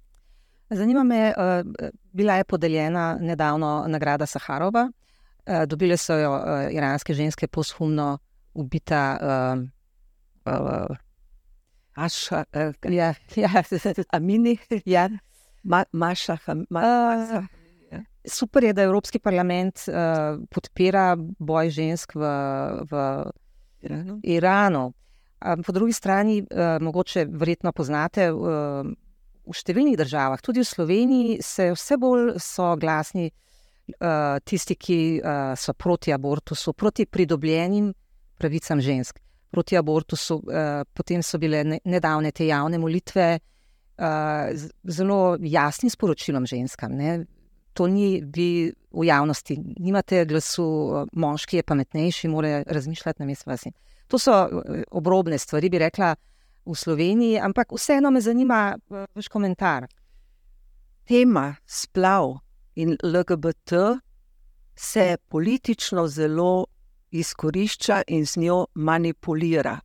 Zanima 0.71 1.05
me, 1.05 1.33
bila 2.13 2.35
je 2.35 2.45
podeljena 2.45 3.19
nedavno 3.21 3.85
nagrada 3.89 4.27
Saharova, 4.27 4.89
dobile 5.67 5.97
so 5.97 6.15
jo 6.19 6.35
iranske 6.71 7.15
ženske 7.15 7.49
posthumno 7.49 8.19
ubita. 8.55 9.19
Aša, 12.01 12.45
Ja, 12.89 13.15
ja, 13.37 13.51
Amini, 14.17 14.59
ja. 14.85 15.09
Ma, 15.63 15.85
Maša, 15.93 16.39
ma, 16.71 16.83
Uh, 17.31 17.45
super 18.25 18.65
je, 18.65 18.73
da 18.73 18.83
Evropski 18.83 19.19
parlament 19.19 19.85
uh, 19.89 20.39
podpira 20.51 21.17
boj 21.19 21.71
žensk 21.71 22.15
v, 22.15 22.33
v 22.91 23.03
Iranu. 23.83 24.21
Iranu. 24.23 24.93
Um, 25.41 25.63
po 25.63 25.73
drugi 25.73 25.93
strani, 25.93 26.43
uh, 26.43 26.77
mogoče 26.81 27.27
verjetno 27.31 27.73
poznate, 27.73 28.29
uh, 28.33 28.85
v 29.51 29.57
številnih 29.57 29.97
državah, 29.99 30.43
tudi 30.45 30.61
v 30.61 30.69
Sloveniji, 30.69 31.39
se 31.43 31.71
vse 31.73 31.97
bolj 31.99 32.35
so 32.45 32.75
glasni 32.81 33.31
uh, 33.31 34.37
tisti, 34.45 34.77
ki 34.77 35.01
uh, 35.19 35.57
so 35.57 35.75
proti 35.75 36.13
abortusu, 36.13 36.77
proti 36.77 37.09
pridobljenim 37.09 37.91
pravicam 38.39 38.85
žensk. 38.85 39.19
Proti 39.51 39.77
abortusu, 39.77 40.37
uh, 40.47 40.83
potem 40.95 41.23
so 41.27 41.39
bile 41.43 41.65
ne, 41.65 41.81
nedavne 41.85 42.31
te 42.31 42.47
javne 42.47 42.79
molitve 42.79 43.29
uh, 43.35 44.51
z 44.55 44.71
zelo 44.85 45.37
jasnim 45.43 45.91
sporočilom 45.91 46.47
ženskam. 46.47 46.95
Ne? 46.95 47.25
To 47.75 47.87
ni 47.87 48.23
vi 48.23 48.71
v 48.71 49.07
javnosti, 49.07 49.57
nimate 49.79 50.25
glasu, 50.27 50.67
moški 51.13 51.61
je 51.61 51.67
pametnejši, 51.67 52.29
mora 52.29 52.63
razmišljati 52.67 53.23
na 53.23 53.27
mestu 53.27 53.51
vas. 53.51 53.67
To 54.11 54.19
so 54.19 54.35
obrobne 54.91 55.39
stvari, 55.39 55.71
bi 55.71 55.79
rekla, 55.79 56.15
v 56.67 56.75
Sloveniji, 56.75 57.39
ampak 57.39 57.73
vseeno 57.73 58.11
me 58.11 58.21
zanima 58.21 58.77
vaš 59.15 59.29
komentar. 59.29 59.87
Tema 61.05 61.55
splav 61.67 62.39
in 62.75 62.97
LGBT 63.03 63.73
se 64.77 65.17
politično 65.29 66.07
zelo 66.09 66.67
izkorišča 67.11 68.03
in 68.09 68.27
z 68.27 68.40
njo 68.40 68.66
manipulira. 68.75 69.81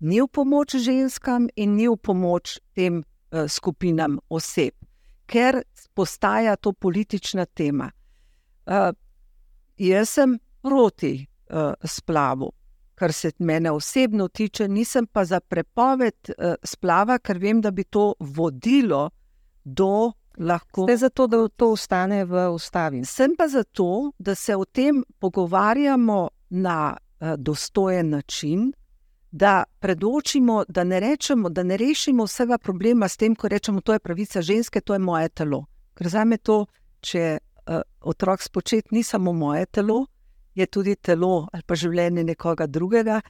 Ni 0.00 0.20
v 0.20 0.26
pomoč 0.26 0.76
ženskam 0.76 1.48
in 1.56 1.76
ni 1.76 1.88
v 1.88 1.96
pomoč 1.96 2.58
tem 2.74 3.02
uh, 3.02 3.46
skupinam 3.48 4.18
oseb, 4.28 4.74
ker 5.26 5.62
postaja 5.94 6.56
to 6.56 6.72
politična 6.72 7.44
tema. 7.44 7.90
Uh, 8.66 8.90
jaz 9.76 10.10
sem 10.10 10.38
proti 10.62 11.26
uh, 11.50 11.72
splavu, 11.84 12.50
kar 12.94 13.12
se 13.12 13.32
mene 13.38 13.70
osebno 13.70 14.28
tiče, 14.28 14.68
nisem 14.68 15.06
pa 15.06 15.24
za 15.24 15.40
prepoved 15.40 16.30
uh, 16.30 16.54
splava, 16.64 17.18
ker 17.18 17.38
vem, 17.38 17.60
da 17.60 17.70
bi 17.70 17.84
to 17.84 18.14
vodilo 18.20 19.10
do 19.64 20.12
lahko. 20.38 20.84
Ste 20.86 20.96
zato, 20.96 21.26
da 21.26 21.48
to 21.48 21.72
ostane 21.72 22.24
v 22.24 22.48
ustavi? 22.54 23.04
Sem 23.04 23.36
pa 23.36 23.48
zato, 23.48 24.12
da 24.18 24.34
se 24.34 24.56
o 24.56 24.64
tem 24.64 25.04
pogovarjamo 25.18 26.28
na 26.52 26.96
uh, 26.96 27.34
dostojen 27.38 28.10
način, 28.10 28.72
da 29.30 29.64
predočimo, 29.80 30.64
da 30.68 30.84
ne, 30.84 31.00
rečemo, 31.00 31.48
da 31.48 31.62
ne 31.62 31.76
rešimo 31.76 32.24
vsega 32.24 32.58
problema 32.58 33.08
s 33.08 33.16
tem, 33.16 33.34
ko 33.34 33.48
rečemo, 33.48 33.80
to 33.80 33.92
je 33.92 33.98
pravica 33.98 34.42
ženske, 34.42 34.80
to 34.80 34.92
je 34.92 34.98
moje 34.98 35.28
telo. 35.28 35.64
Ker 35.94 36.08
za 36.08 36.24
me 36.24 36.36
to, 36.36 36.66
če 37.00 37.38
uh, 37.38 37.80
otrok 38.00 38.42
spočet 38.42 38.92
ni 38.92 39.02
samo 39.02 39.32
moje 39.32 39.66
telo, 39.66 40.06
je 40.54 40.66
tudi 40.66 40.96
telo 40.96 41.48
ali 41.52 41.62
pa 41.66 41.74
življenje 41.74 42.24
nekoga 42.24 42.66
drugega. 42.66 43.20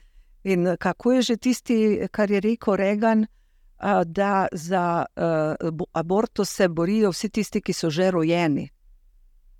In 0.43 0.75
kako 0.79 1.11
je 1.11 1.21
že 1.21 1.37
tisti, 1.37 1.77
kar 2.11 2.31
je 2.31 2.39
rekel 2.43 2.75
Reagan, 2.75 3.23
uh, 3.23 4.03
da 4.03 4.47
za 4.51 5.05
uh, 5.15 5.85
abortus 5.93 6.49
se 6.49 6.67
borijo 6.67 7.11
vsi 7.11 7.29
tisti, 7.29 7.61
ki 7.61 7.73
so 7.73 7.89
že 7.89 8.11
rojeni. 8.11 8.67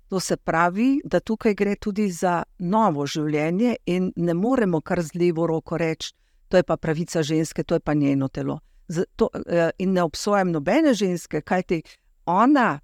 To 0.08 0.20
se 0.20 0.36
pravi, 0.36 1.00
da 1.04 1.20
tukaj 1.20 1.54
gre 1.54 1.76
tudi 1.76 2.10
za 2.10 2.42
novo 2.58 3.06
življenje, 3.06 3.76
in 3.86 4.12
ne 4.16 4.34
moremo 4.34 4.80
kar 4.80 5.02
z 5.02 5.18
levo 5.18 5.46
roko 5.46 5.78
reči, 5.78 6.12
to 6.48 6.56
je 6.56 6.62
pa 6.62 6.76
pravica 6.76 7.22
ženske, 7.22 7.64
to 7.64 7.74
je 7.74 7.80
pa 7.80 7.94
njeno 7.94 8.28
telo. 8.28 8.60
Zato, 8.88 9.30
in 9.78 9.92
ne 9.92 10.02
obsojam 10.02 10.50
nobene 10.52 10.94
ženske, 10.94 11.40
kajti 11.40 11.82
ona, 12.26 12.80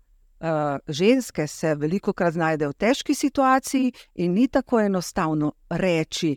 ženske, 0.89 1.47
se 1.47 1.75
veliko 1.75 2.13
krat 2.13 2.35
znajde 2.35 2.69
v 2.69 2.73
težki 2.73 3.15
situaciji 3.15 3.93
in 4.15 4.33
ni 4.33 4.49
tako 4.49 4.81
enostavno 4.81 5.53
reči, 5.71 6.37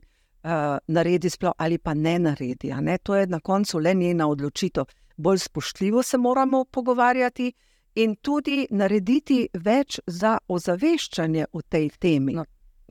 naredi 0.88 1.30
sploh 1.30 1.54
ali 1.58 1.78
pa 1.78 1.94
ne 1.94 2.20
naredi. 2.20 2.74
Ne? 2.82 2.98
To 2.98 3.16
je 3.16 3.28
na 3.28 3.40
koncu 3.40 3.80
le 3.80 3.94
njena 3.94 4.28
odločitev. 4.28 4.84
Bolj 5.18 5.38
spoštljivo 5.38 6.04
se 6.04 6.18
moramo 6.18 6.66
pogovarjati 6.66 7.54
in 7.96 8.16
tudi 8.22 8.68
narediti 8.72 9.48
več 9.54 10.00
za 10.08 10.38
ozaveščanje 10.48 11.46
o 11.52 11.62
tej 11.62 11.90
temi. 12.00 12.34
No, 12.34 12.46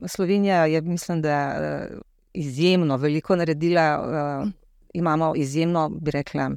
Slovenija 0.07 0.65
je, 0.65 0.81
mislim, 0.81 1.21
da 1.21 1.29
je 1.29 1.99
izjemno 2.33 2.97
veliko 2.97 3.35
naredila. 3.35 3.87
Uh, 3.99 4.51
imamo 4.93 5.33
izjemno, 5.35 5.89
bi 5.89 6.11
rekla, 6.11 6.51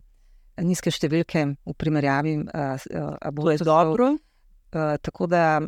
nizke 0.65 0.93
številke 0.93 1.45
v 1.65 1.75
primerjavi 1.77 2.37
s 2.45 2.89
uh, 2.91 3.15
abortusom. 3.21 3.67
dobro. 3.67 4.11
Uh, 4.13 4.97
tako 5.01 5.27
da, 5.27 5.61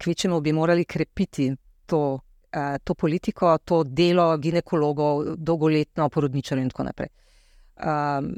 kvečemu 0.00 0.40
bi 0.40 0.52
morali 0.52 0.84
krepiti 0.84 1.50
to, 1.86 2.02
uh, 2.18 2.76
to 2.84 2.94
politiko, 2.94 3.56
to 3.64 3.82
delo 3.84 4.32
ginekologov, 4.38 5.36
dolgoletno 5.36 6.08
porodničarjev 6.08 6.64
in 6.64 6.72
tako 6.72 6.88
naprej. 6.90 7.12
Um, 7.80 8.34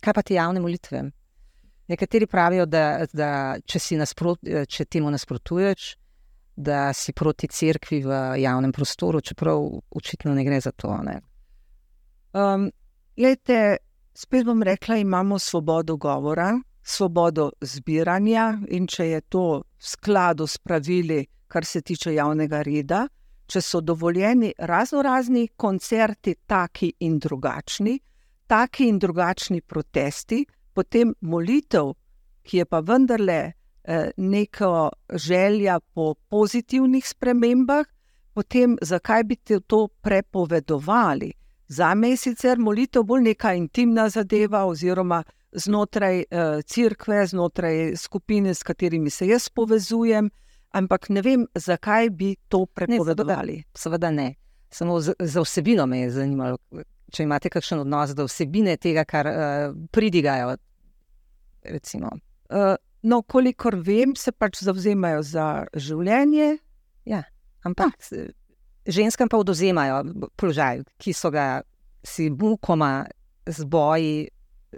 kaj 0.00 0.14
pa 0.14 0.22
te 0.22 0.34
javne 0.34 0.60
molitve? 0.60 1.04
Nekateri 1.88 2.26
pravijo, 2.26 2.66
da, 2.66 3.04
da 3.12 3.56
če, 3.66 3.80
nasprot, 4.00 4.40
če 4.68 4.84
temu 4.84 5.10
nasprotuješ, 5.12 5.94
da 6.56 6.92
si 6.94 7.12
proti 7.12 7.48
cerkvi 7.50 8.00
v 8.04 8.20
javnem 8.40 8.72
prostoru, 8.72 9.20
čeprav 9.20 9.64
očitno 9.90 10.34
ne 10.34 10.44
gre 10.44 10.60
za 10.60 10.72
to. 10.72 10.94
Um, 12.32 12.70
Glede, 13.16 13.76
spet 14.14 14.46
bom 14.46 14.62
rekla, 14.62 14.96
imamo 14.96 15.38
svobodo 15.38 15.96
govora, 15.96 16.54
svobodo 16.82 17.50
zbiranja, 17.60 18.58
in 18.68 18.86
če 18.86 19.08
je 19.08 19.20
to 19.20 19.44
v 19.60 19.86
skladu 19.90 20.46
s 20.46 20.58
pravili, 20.58 21.24
kar 21.48 21.64
se 21.64 21.82
tiče 21.82 22.14
javnega 22.14 22.62
reda, 22.62 23.04
če 23.46 23.60
so 23.60 23.80
dovoljeni 23.80 24.52
razno 24.58 25.02
razni 25.02 25.48
koncerti, 25.56 26.34
taki 26.46 26.92
in 27.00 27.18
drugačni, 27.18 27.98
taki 28.46 28.88
in 28.88 28.98
drugačni 28.98 29.60
protesti, 29.60 30.44
potem 30.74 31.14
molitev, 31.20 31.94
ki 32.42 32.58
je 32.58 32.64
pa 32.64 32.80
vendarle 32.80 33.40
eh, 33.84 34.10
neka 34.16 34.88
želja 35.14 35.78
po 35.94 36.14
pozitivnih 36.28 37.08
spremembah, 37.08 37.86
potem 38.34 38.76
zakaj 38.82 39.24
bi 39.24 39.36
te 39.36 39.60
to 39.60 39.88
prepovedovali? 39.88 41.32
Za 41.68 41.94
me 41.94 42.10
je 42.10 42.16
sicer 42.16 42.58
molitev 42.58 43.02
bolj 43.02 43.22
neka 43.22 43.54
intimna 43.54 44.08
zadeva, 44.08 44.64
oziroma 44.66 45.22
znotraj 45.54 46.18
uh, 46.18 46.60
cerkve, 46.66 47.26
znotraj 47.26 47.96
skupine, 47.96 48.54
s 48.54 48.62
katerimi 48.62 49.10
se 49.10 49.28
jaz 49.28 49.48
povezujem, 49.48 50.30
ampak 50.70 51.08
ne 51.08 51.22
vem, 51.22 51.46
zakaj 51.54 52.10
bi 52.10 52.34
to 52.48 52.66
prepovedovali. 52.66 53.56
Ne, 53.56 53.64
seveda 53.74 54.10
ne. 54.10 54.34
Samo 54.70 55.00
za, 55.00 55.12
za 55.18 55.40
vsebino 55.40 55.86
me 55.86 56.00
je 56.00 56.10
zanimalo, 56.10 56.58
če 57.14 57.26
imate 57.26 57.52
kakšen 57.52 57.84
odnos 57.84 58.14
do 58.18 58.26
vsebine 58.28 58.76
tega, 58.76 59.06
kar 59.08 59.30
uh, 59.30 59.74
pridigajo. 59.94 60.56
Uh, 61.64 62.74
no, 63.08 63.22
kolikor 63.22 63.78
vem, 63.80 64.16
se 64.18 64.34
pač 64.34 64.60
zavzemajo 64.66 65.22
za 65.24 65.48
življenje. 65.78 66.56
Ja, 67.08 67.24
ampak. 67.64 67.96
Ah 68.10 68.32
ženskam 68.86 69.28
pa 69.28 69.38
oduzemajo 69.38 70.02
položaj, 70.36 70.84
ki 70.98 71.12
so 71.12 71.30
ga 71.30 71.62
si 72.04 72.30
mukoma 72.30 73.06
z 73.46 73.64
boji, 73.64 74.28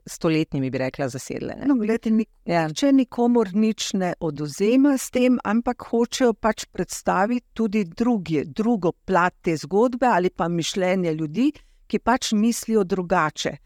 stoletnimi, 0.06 0.68
bi 0.70 0.78
rekla, 0.78 1.08
zasedle. 1.08 1.54
No, 1.64 1.74
gledajte, 1.80 2.10
nik 2.12 2.28
ja. 2.44 2.66
Če 2.68 2.90
nikomor 2.92 3.54
nič 3.56 3.94
ne 3.96 4.10
oduzema 4.20 4.92
s 5.00 5.08
tem, 5.10 5.38
ampak 5.40 5.86
hočejo 5.88 6.34
pač 6.36 6.66
predstaviti 6.68 7.46
tudi 7.56 7.86
drugi, 7.88 8.42
drugo 8.44 8.92
plat 8.92 9.32
te 9.40 9.56
zgodbe 9.56 10.06
ali 10.06 10.30
pa 10.30 10.50
mišljenje 10.52 11.14
ljudi, 11.16 11.48
ki 11.86 11.98
pač 11.98 12.32
mislijo 12.32 12.84
drugače. 12.84 13.56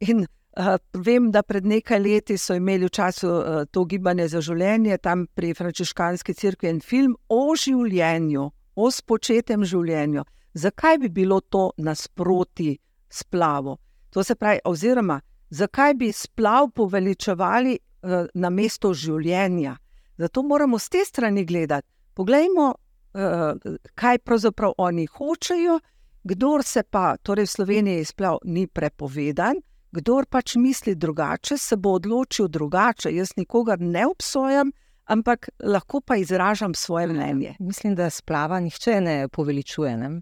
In 0.00 0.26
Uh, 0.58 0.74
vem, 1.04 1.30
da 1.30 1.44
pred 1.46 1.66
nekaj 1.66 2.00
leti 2.02 2.34
so 2.34 2.56
imeli 2.58 2.88
v 2.88 2.90
času 2.90 3.28
uh, 3.30 3.58
to 3.70 3.84
gibanje 3.86 4.24
za 4.32 4.40
življenje, 4.42 4.96
tam 4.98 5.28
pri 5.30 5.52
Frančiškanski 5.54 6.34
crkvi, 6.34 6.68
en 6.72 6.80
film 6.82 7.12
o 7.30 7.54
življenju, 7.54 8.46
o 8.74 8.88
spočetem 8.90 9.62
življenju. 9.62 10.24
Zakaj 10.58 10.98
bi 10.98 11.12
bilo 11.14 11.38
to 11.40 11.68
nasproti 11.78 12.72
splavu? 13.06 13.76
To 14.10 14.24
se 14.26 14.34
pravi, 14.34 14.58
oziroma 14.66 15.20
zakaj 15.54 15.94
bi 15.94 16.10
splav 16.10 16.72
poveličevali 16.74 17.76
uh, 17.78 18.26
na 18.34 18.50
mesto 18.50 18.90
življenja? 18.90 19.76
Zato 20.18 20.42
moramo 20.42 20.78
z 20.82 20.88
te 20.90 21.04
strani 21.06 21.46
gledati. 21.46 21.86
Poglejmo, 22.18 22.72
uh, 22.74 23.78
kaj 23.94 24.24
pravzaprav 24.26 24.74
oni 24.78 25.06
hočejo. 25.06 25.78
Kdor 26.24 26.62
se 26.62 26.82
pa, 26.82 27.16
torej 27.22 27.46
v 27.46 27.50
Sloveniji, 27.50 28.04
splav 28.04 28.38
ni 28.44 28.66
prepovedan, 28.66 29.60
kdor 29.92 30.26
pač 30.26 30.56
misli 30.56 30.94
drugače, 30.94 31.58
se 31.58 31.76
bo 31.76 31.94
odločil 31.96 32.48
drugače. 32.48 33.12
Jaz 33.14 33.36
nikogar 33.36 33.80
ne 33.80 34.06
obsojam, 34.06 34.72
ampak 35.04 35.48
lahko 35.62 36.00
pa 36.00 36.16
izražam 36.16 36.74
svoje 36.74 37.06
mnenje. 37.06 37.54
Mislim, 37.58 37.94
da 37.94 38.10
splava 38.10 38.60
nihče 38.60 39.00
ne 39.00 39.28
poveličuje. 39.28 39.96
Ne? 39.96 40.20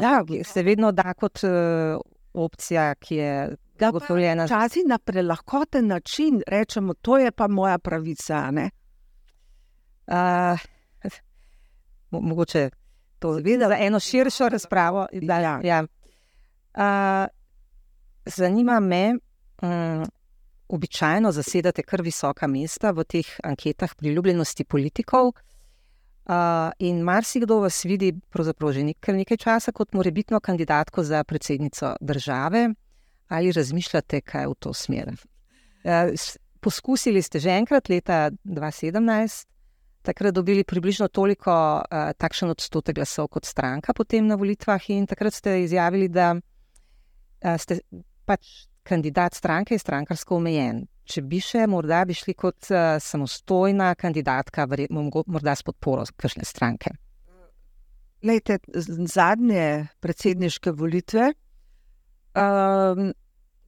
Ja, 0.00 0.22
se 0.44 0.62
vedno 0.62 0.92
da 0.92 1.14
kot 1.14 1.42
uh, 1.44 1.50
opcija, 2.32 2.94
ki 2.94 3.16
je 3.16 3.56
zagotovljena. 3.80 4.44
Včasih 4.44 4.82
na 4.86 4.98
prelahkoten 4.98 5.86
način 5.86 6.42
rečemo, 6.46 6.94
to 6.94 7.18
je 7.18 7.30
pa 7.32 7.48
moja 7.48 7.78
pravica. 7.78 8.52
Uh, 10.06 10.60
mogoče 12.28 12.70
to 13.20 13.32
videti 13.38 13.68
za 13.68 13.76
eno 13.78 14.00
širšo 14.00 14.48
razpravo. 14.48 15.06
Da, 15.12 15.38
ja. 15.38 15.60
Ja. 15.64 15.84
Uh, 16.74 17.28
zanima 18.24 18.80
me. 18.80 19.14
Um, 19.62 20.04
običajno 20.70 21.32
zasedate 21.32 21.82
kar 21.82 22.02
visoka 22.02 22.46
mesta 22.46 22.92
v 22.94 23.04
teh 23.04 23.30
anketah 23.44 23.94
priljubljenosti 23.98 24.64
politikov. 24.64 25.32
Uh, 26.30 26.70
in 26.78 27.00
marsikdo 27.02 27.58
vas 27.64 27.80
vidi, 27.84 28.12
pravzaprav 28.30 28.72
že 28.76 28.84
nekaj, 28.86 29.16
nekaj 29.18 29.38
časa, 29.40 29.72
kot 29.72 29.96
morebitno 29.98 30.38
kandidatko 30.40 31.02
za 31.02 31.24
predsednico 31.24 31.96
države, 32.00 32.68
ali 33.28 33.52
razmišljate, 33.52 34.20
kaj 34.20 34.46
v 34.46 34.54
to 34.58 34.74
smer. 34.74 35.10
Uh, 35.82 36.12
poskusili 36.60 37.22
ste 37.22 37.40
že 37.40 37.50
enkrat, 37.50 37.88
leta 37.88 38.30
2017, 38.44 39.46
takrat 40.02 40.34
dobili 40.34 40.64
približno 40.64 41.08
toliko, 41.08 41.52
uh, 41.80 42.12
takšen 42.18 42.50
odstotek 42.50 42.96
glasov 42.96 43.28
kot 43.28 43.48
stranka, 43.48 43.94
potem 43.96 44.26
na 44.26 44.38
volitvah, 44.40 44.90
in 44.90 45.06
takrat 45.06 45.34
ste 45.34 45.60
izjavili, 45.64 46.08
da 46.08 46.32
uh, 46.36 47.56
ste 47.60 47.80
pač 48.24 48.66
kandidat 48.82 49.34
stranke 49.34 49.74
je 49.74 49.82
strankarsko 49.82 50.36
omejen. 50.40 50.86
Če 51.10 51.22
bi 51.26 51.40
še, 51.42 51.66
morda 51.66 52.04
bi 52.06 52.14
šli 52.14 52.34
kot 52.38 52.70
uh, 52.70 52.96
samostojna 53.02 53.94
kandidatka, 53.98 54.66
morda 54.90 55.54
s 55.56 55.66
podporo 55.66 56.06
kakšne 56.16 56.46
stranke. 56.46 56.94
Lejte, 58.22 58.58
zadnje 59.08 59.88
predsedniške 60.04 60.74
volitve. 60.76 61.32
Um, 62.36 63.12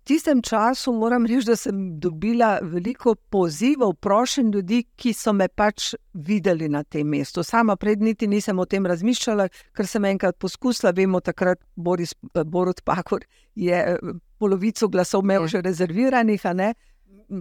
tistem 0.04 0.42
času 0.42 0.92
moram 0.92 1.26
reči, 1.26 1.46
da 1.46 1.56
sem 1.56 1.78
dobila 2.00 2.58
veliko 2.62 3.14
pozivov, 3.14 3.94
prošen 3.94 4.50
ljudi, 4.54 4.82
ki 4.96 5.12
so 5.12 5.32
me 5.32 5.48
pač 5.48 5.94
videli 6.12 6.68
na 6.68 6.82
tem 6.84 7.08
mestu. 7.08 7.42
Sama 7.42 7.76
pred 7.76 8.02
niti 8.02 8.26
nisem 8.26 8.58
o 8.58 8.66
tem 8.66 8.86
razmišljala, 8.86 9.48
ker 9.76 9.86
sem 9.86 10.04
enkrat 10.04 10.38
poskusila, 10.38 10.92
vemo, 10.96 11.20
takrat 11.20 11.60
Boris 11.76 12.14
Borod 12.34 12.82
Pakor 12.84 13.24
je 13.54 13.98
polovico 14.38 14.88
glasov 14.88 15.22
imel 15.22 15.46
že 15.46 15.62
rezerviranih, 15.62 16.42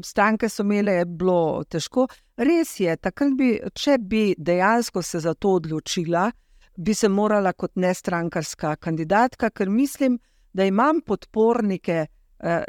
stranke 0.04 0.50
so 0.50 0.64
imele, 0.64 0.92
je 1.02 1.06
bilo 1.06 1.64
težko. 1.70 2.08
Res 2.38 2.80
je, 2.80 2.96
takrat 2.98 3.36
bi, 3.38 3.54
če 3.74 3.98
bi 4.00 4.24
dejansko 4.38 5.02
se 5.02 5.20
za 5.20 5.34
to 5.34 5.58
odločila, 5.60 6.30
bi 6.78 6.94
se 6.94 7.10
morala 7.10 7.54
kot 7.54 7.76
nestrankarska 7.76 8.76
kandidatka, 8.76 9.50
ker 9.50 9.70
mislim, 9.70 10.20
da 10.54 10.66
imam 10.66 11.02
podpornike. 11.02 12.06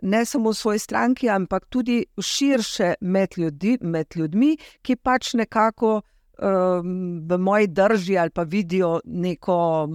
Ne 0.03 0.25
samo 0.25 0.51
v 0.51 0.55
svoji 0.55 0.79
stranki, 0.79 1.29
ampak 1.33 1.67
tudi 1.73 2.05
širše 2.21 2.95
med, 3.01 3.39
ljudi, 3.39 3.79
med 3.81 4.17
ljudmi, 4.17 4.57
ki 4.83 4.97
pač 4.97 5.35
nekako 5.35 5.95
um, 5.97 7.23
v 7.29 7.39
moji 7.39 7.67
drži 7.73 8.19
ali 8.19 8.31
pa 8.31 8.43
vidijo 8.43 9.01
neko 9.05 9.89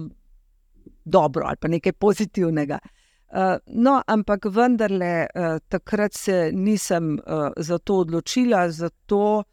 dobro 1.04 1.46
ali 1.46 1.56
pa 1.60 1.68
nekaj 1.68 1.92
pozitivnega. 1.92 2.78
Uh, 2.82 2.90
Uh, 3.28 3.60
no, 3.66 4.00
ampak 4.06 4.46
vendarle, 4.48 5.26
uh, 5.34 5.58
takrat 5.68 6.14
se 6.14 6.50
nisem 6.52 7.18
uh, 7.18 7.50
za 7.56 7.78
to 7.78 7.98
odločila, 8.00 8.70
zato 8.70 9.44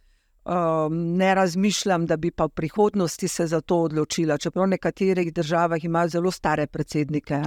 um, 0.46 1.18
ne 1.18 1.36
razmišljam, 1.36 2.06
da 2.06 2.18
bi 2.18 2.32
pa 2.32 2.46
v 2.46 2.50
prihodnosti 2.50 3.28
se 3.28 3.48
za 3.48 3.62
to 3.62 3.78
odločila. 3.82 4.38
Čeprav 4.38 4.66
v 4.66 4.70
nekaterih 4.70 5.34
državah 5.34 5.84
imajo 5.84 6.10
zelo 6.10 6.32
stare 6.32 6.68
predsednike. 6.68 7.42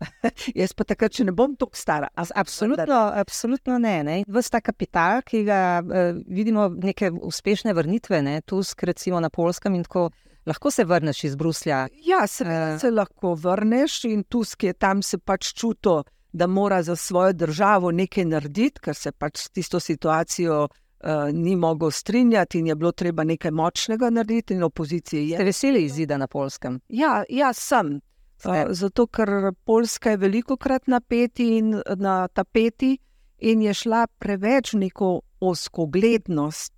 Jaz 0.60 0.72
pa 0.72 0.84
takrat, 0.84 1.12
če 1.12 1.24
ne 1.24 1.32
bom 1.32 1.56
tako 1.56 1.76
stara. 1.76 2.08
Absolutno, 2.14 3.00
absolutno 3.14 3.78
ne. 3.78 3.96
ne. 4.04 4.16
Vsta 4.28 4.60
kapital, 4.60 5.22
ki 5.26 5.44
ga 5.44 5.60
uh, 5.82 6.18
vidimo, 6.26 6.68
neke 6.68 7.10
uspešne 7.10 7.74
vrnitve, 7.74 8.22
ne, 8.22 8.40
tu 8.40 8.62
skrecimo 8.62 9.20
na 9.20 9.30
polskem 9.30 9.74
in 9.74 9.86
tako 9.86 10.10
lahko 10.46 10.70
se 10.70 10.84
vrneš 10.84 11.24
iz 11.24 11.36
Bruslja. 11.36 11.86
Ja, 12.06 12.26
se, 12.26 12.44
uh, 12.44 12.80
se 12.80 12.90
lahko 12.90 13.34
vrneš 13.34 14.04
in 14.04 14.24
tu 14.24 14.42
je 14.62 14.72
tam 14.72 15.02
se 15.02 15.18
pač 15.18 15.52
čuto, 15.54 16.02
da 16.32 16.46
mora 16.46 16.82
za 16.82 16.96
svojo 16.96 17.32
državo 17.32 17.90
nekaj 17.90 18.24
narediti, 18.24 18.80
ker 18.80 18.94
se 18.94 19.12
pač 19.12 19.38
s 19.38 19.50
tisto 19.50 19.80
situacijo. 19.80 20.68
Uh, 21.00 21.32
ni 21.32 21.56
mogel 21.56 21.90
strinjati, 21.90 22.58
in 22.58 22.66
je 22.66 22.74
bilo 22.74 22.92
treba 22.92 23.24
nekaj 23.24 23.50
močnega 23.50 24.10
narediti, 24.10 24.54
in 24.54 24.62
opozicija 24.62 25.22
je. 25.22 25.36
Ste 25.36 25.44
veseli 25.44 25.84
izida 25.84 26.18
na 26.20 26.26
polskem? 26.26 26.80
Ja, 26.88 27.22
ja 27.28 27.52
sem. 27.52 28.00
Uh, 28.44 28.68
zato, 28.70 29.06
ker 29.06 29.52
Poljska 29.64 30.10
je 30.10 30.16
veliko 30.16 30.56
krat 30.56 30.86
napeti 30.86 31.62
na 31.96 32.28
tapeti 32.28 32.98
in 33.38 33.62
je 33.62 33.74
šla 33.74 34.06
preveč 34.18 34.72
neko 34.72 35.20
oskoglednost, 35.40 36.72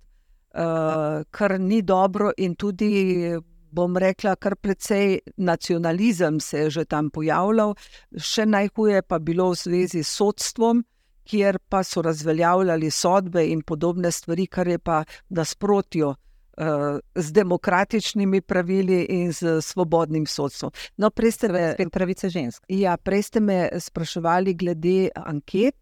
uh, 0.55 1.23
kar 1.31 1.59
ni 1.59 1.81
dobro, 1.81 2.31
in 2.37 2.55
tudi 2.55 3.35
bom 3.73 3.97
rekla, 3.97 4.35
kar 4.35 4.55
precej 4.55 5.19
nacionalizem 5.37 6.39
se 6.39 6.57
je 6.57 6.69
že 6.69 6.85
tam 6.85 7.09
pojavljal, 7.09 7.75
še 8.17 8.45
najhuje 8.45 9.01
pa 9.01 9.19
bilo 9.19 9.49
v 9.51 9.57
zvezi 9.57 10.03
s 10.03 10.17
sodstvom, 10.19 10.83
kjer 11.23 11.59
pa 11.69 11.83
so 11.83 12.01
razveljavljali 12.01 12.91
sodbe 12.91 13.47
in 13.47 13.61
podobne 13.61 14.11
stvari, 14.11 14.47
kar 14.47 14.67
je 14.67 14.79
pa 14.79 15.03
nasprotjo. 15.29 16.15
Uh, 16.53 16.99
z 17.15 17.31
demokratičnimi 17.33 18.41
pravili 18.41 18.99
in 19.09 19.31
z 19.33 19.61
svobodnim 19.61 20.27
sodstvom. 20.29 20.71
No, 20.97 21.09
prej 21.09 21.31
ste 21.31 21.49
me, 21.49 21.75
pravice 21.91 22.29
žensk. 22.29 22.67
Ja, 22.69 22.93
prej 22.97 23.23
ste 23.23 23.39
me 23.41 23.69
spraševali 23.79 24.53
glede 24.53 25.09
anket. 25.15 25.73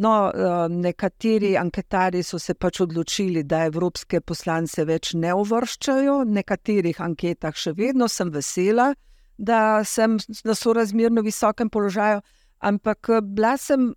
No, 0.00 0.32
eh, 0.32 0.68
nekateri 0.68 1.56
anketari 1.60 2.22
so 2.24 2.38
se 2.38 2.54
pač 2.54 2.80
odločili, 2.80 3.42
da 3.44 3.66
evropske 3.68 4.22
poslance 4.24 4.86
več 4.88 5.12
ne 5.12 5.34
uvrščajo, 5.36 6.14
v 6.24 6.36
nekaterih 6.38 7.00
anketah 7.04 7.56
še 7.56 7.74
vedno 7.76 8.08
sem 8.08 8.30
vesela, 8.32 8.94
da 9.36 9.84
sem 9.84 10.16
na 10.48 10.56
sorazmerno 10.56 11.20
visokem 11.26 11.68
položaju, 11.68 12.22
ampak 12.70 13.10
eh, 13.10 13.20
bila 13.20 13.58
sem, 13.60 13.90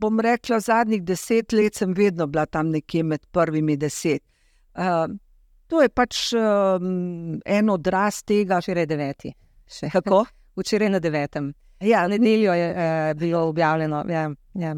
bom 0.00 0.20
rekla, 0.20 0.60
zadnjih 0.60 1.02
deset 1.02 1.52
let 1.52 1.74
sem 1.74 1.92
vedno 1.94 2.26
bila 2.26 2.46
tam 2.46 2.70
nekje 2.70 3.02
med 3.02 3.26
prvimi 3.32 3.76
deset. 3.76 4.22
Uh, 4.74 5.06
to 5.66 5.82
je 5.82 5.88
pač 5.88 6.32
um, 6.32 7.40
en 7.44 7.70
odraz 7.70 8.22
tega. 8.24 8.60
Včeraj 8.62 8.86
deveti. 8.86 9.32
Kako? 9.94 10.24
Včeraj 10.56 10.90
na 10.90 10.98
devetem. 10.98 11.52
Ja, 11.80 12.06
nedeljo 12.08 12.54
je 12.54 12.70
uh, 12.70 13.18
bilo 13.18 13.42
objavljeno. 13.48 14.04
Ja, 14.08 14.30
ja. 14.54 14.76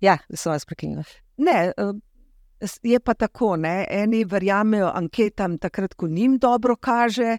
ja 0.00 0.18
so 0.34 0.50
vas 0.50 0.66
prekinili. 0.66 1.04
Ne, 1.36 1.72
je 2.82 3.00
pa 3.00 3.14
tako, 3.14 3.56
ne? 3.56 3.86
eni 3.90 4.24
verjamejo 4.24 4.90
anketam, 4.94 5.58
takrat, 5.58 5.94
ko 5.94 6.08
njim 6.08 6.38
dobro 6.38 6.76
kaže, 6.76 7.36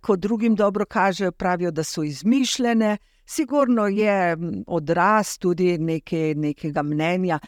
ko 0.00 0.16
drugim 0.16 0.54
dobro 0.54 0.84
kaže, 0.84 1.30
pravijo, 1.30 1.70
da 1.70 1.84
so 1.84 2.02
izmišljene. 2.02 2.98
Sigurno 3.30 3.86
je 3.86 4.36
odraz 4.66 5.38
tudi 5.38 5.78
neke, 5.78 6.34
nekega 6.36 6.82
mnenja. 6.82 7.38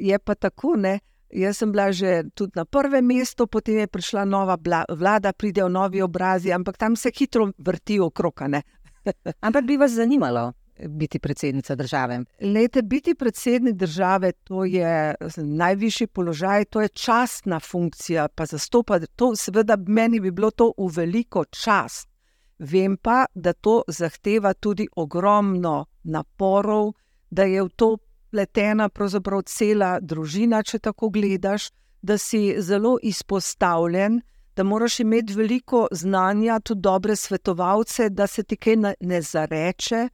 Je 0.00 0.18
pa 0.18 0.34
tako, 0.34 0.74
ne? 0.76 0.98
Jaz 1.30 1.60
sem 1.62 1.70
bila 1.72 1.92
že 1.92 2.24
tudi 2.34 2.58
na 2.58 2.64
prvem 2.64 3.06
mestu, 3.06 3.46
potem 3.46 3.78
je 3.78 3.86
prišla 3.86 4.24
nova 4.24 4.58
vlada, 4.88 5.32
pridejo 5.32 5.68
novi 5.68 6.02
obrazi, 6.02 6.52
ampak 6.52 6.76
tam 6.76 6.96
se 6.96 7.12
hitro 7.14 7.52
vrti 7.58 8.00
okrog. 8.00 8.42
ampak 9.46 9.64
bi 9.64 9.76
vas 9.76 9.92
zanimalo 9.92 10.52
biti 10.88 11.18
predsednica 11.18 11.74
države? 11.74 12.24
Lete, 12.40 12.82
biti 12.82 13.14
predsednik 13.14 13.74
države 13.74 14.32
to 14.32 14.64
je 14.64 15.14
najvišji 15.36 16.06
položaj, 16.06 16.64
to 16.64 16.80
je 16.80 16.88
častna 16.88 17.60
funkcija, 17.60 18.28
pa 18.28 18.46
zastopati 18.46 19.06
to, 19.16 19.36
seveda, 19.36 19.76
meni 19.86 20.20
bi 20.20 20.30
bilo 20.30 20.50
to 20.50 20.72
v 20.78 20.90
veliko 20.96 21.44
čast. 21.44 22.09
Vem 22.60 22.96
pa, 22.96 23.24
da 23.34 23.52
to 23.52 23.82
zahteva 23.88 24.52
tudi 24.54 24.86
ogromno 24.96 25.86
naporov, 26.02 26.92
da 27.30 27.42
je 27.48 27.62
v 27.62 27.68
to 27.76 27.96
pletena 28.30 28.88
pravzaprav 28.88 29.46
cela 29.48 29.94
družina, 30.00 30.60
če 30.62 30.78
tako 30.78 31.08
gledaš, 31.08 31.70
da 32.02 32.18
si 32.18 32.56
zelo 32.60 32.98
izpostavljen, 33.02 34.20
da 34.56 34.64
moraš 34.64 34.98
imeti 35.00 35.34
veliko 35.34 35.86
znanja, 35.90 36.58
tudi 36.60 36.80
dobre 36.80 37.16
svetovalce, 37.16 38.10
da 38.10 38.26
se 38.26 38.42
ti 38.42 38.56
kaj 38.56 38.76
ne 39.00 39.22
zareče, 39.22 40.08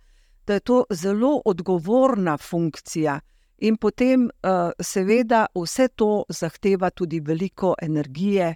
da 0.47 0.55
je 0.55 0.61
to 0.61 0.85
zelo 0.91 1.41
odgovorna 1.45 2.37
funkcija. 2.39 3.19
In 3.59 3.77
potem, 3.77 4.29
uh, 4.29 4.71
seveda, 4.81 5.47
vse 5.55 5.89
to 5.89 6.25
zahteva 6.29 6.91
tudi 6.91 7.21
veliko 7.21 7.75
energije. 7.83 8.55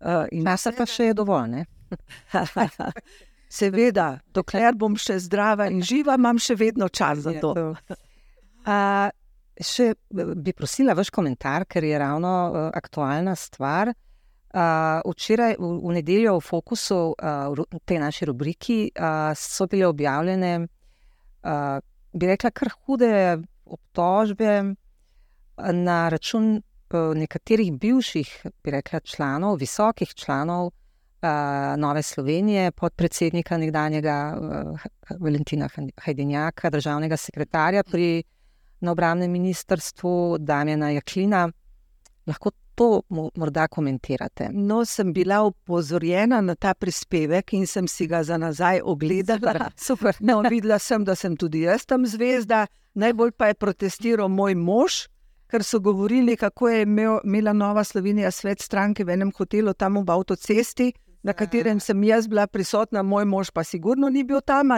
Uh, 0.00 0.28
Časa 0.44 0.72
pa 0.76 0.86
še 0.86 1.08
je 1.10 1.14
dovolj. 1.14 1.62
seveda, 3.50 4.20
dokler 4.34 4.76
bom 4.78 4.94
še 4.98 5.18
zdrava 5.26 5.68
in 5.72 5.82
živa, 5.82 6.16
imam 6.18 6.38
še 6.38 6.56
vedno 6.58 6.88
čas 6.88 7.24
za 7.26 7.34
to. 7.42 7.54
Uh, 8.60 9.08
še 9.60 9.92
bi 10.14 10.54
prosila 10.56 10.94
vaš 10.96 11.10
komentar, 11.14 11.66
ker 11.68 11.84
je 11.84 11.98
ravno 11.98 12.30
uh, 12.30 12.60
aktualna 12.76 13.34
stvar. 13.36 13.92
Uh, 14.50 14.98
včeraj, 15.06 15.56
v, 15.62 15.70
v 15.78 15.94
nedeljo, 15.98 16.38
v 16.40 16.46
fokusu 16.46 17.00
uh, 17.14 17.78
te 17.86 18.00
naše 18.02 18.26
rubriki 18.30 18.80
uh, 18.90 19.30
so 19.38 19.68
bile 19.70 19.86
objavljene 19.86 20.52
uh, 20.64 21.78
bi 22.10 22.30
rekla, 22.30 22.50
kar 22.50 22.72
hude 22.82 23.12
obtožbe 23.70 24.74
na 25.78 25.98
račun 26.10 26.56
uh, 26.58 27.12
nekaterih 27.14 27.70
bivših, 27.78 28.34
bi 28.64 28.74
rekla, 28.74 29.02
članov, 29.06 29.60
visokih 29.62 30.14
članov 30.18 30.72
uh, 30.72 30.74
Nove 31.76 32.02
Slovenije, 32.02 32.70
podpredsednika 32.72 33.56
nekdanjega 33.56 34.38
uh, 34.40 34.80
Valentina 35.20 35.68
Hajdenjaka, 36.00 36.70
državnega 36.70 37.16
sekretarja 37.16 37.82
pri 37.84 38.22
obramnem 38.88 39.30
ministrstvu 39.30 40.38
Damjana 40.38 40.90
Jaklina. 40.90 41.50
Lahko 42.26 42.50
to 42.74 43.02
morda 43.36 43.66
komentirate? 43.68 44.48
No, 44.52 44.84
sem 44.84 45.12
bila 45.12 45.42
upozorjena 45.42 46.40
na 46.40 46.54
ta 46.54 46.74
prispevek 46.74 47.52
in 47.52 47.66
sem 47.66 47.88
si 47.88 48.06
ga 48.06 48.22
za 48.24 48.38
nazaj 48.38 48.80
ogledala. 48.84 49.70
Super. 49.88 50.16
No, 50.20 50.40
videla 50.50 50.78
sem, 50.78 51.04
da 51.04 51.14
sem 51.14 51.36
tudi 51.36 51.66
jaz 51.66 51.84
tam 51.86 52.06
zvezda. 52.06 52.66
Najbolj 52.94 53.32
pa 53.36 53.46
je 53.46 53.54
protestiral 53.54 54.28
moj 54.28 54.54
mož, 54.54 55.04
ker 55.50 55.64
so 55.64 55.80
govorili, 55.80 56.36
kako 56.36 56.68
je 56.68 56.82
imel, 56.82 57.18
imela 57.24 57.52
Nova 57.52 57.84
Slovenija 57.84 58.30
svet 58.30 58.60
stranke 58.60 59.04
v 59.04 59.18
enem 59.18 59.32
hotelu 59.36 59.74
tam 59.74 60.00
v 60.00 60.10
avtocesti. 60.10 60.92
Na 61.22 61.32
katerem 61.32 61.80
sem 61.80 62.04
jaz 62.04 62.28
bila 62.28 62.46
prisotna, 62.46 63.02
moj 63.02 63.26
mož 63.28 63.50
pa 63.52 63.64
sigurno 63.64 64.08
ni 64.08 64.24
bil 64.24 64.40
tam, 64.40 64.72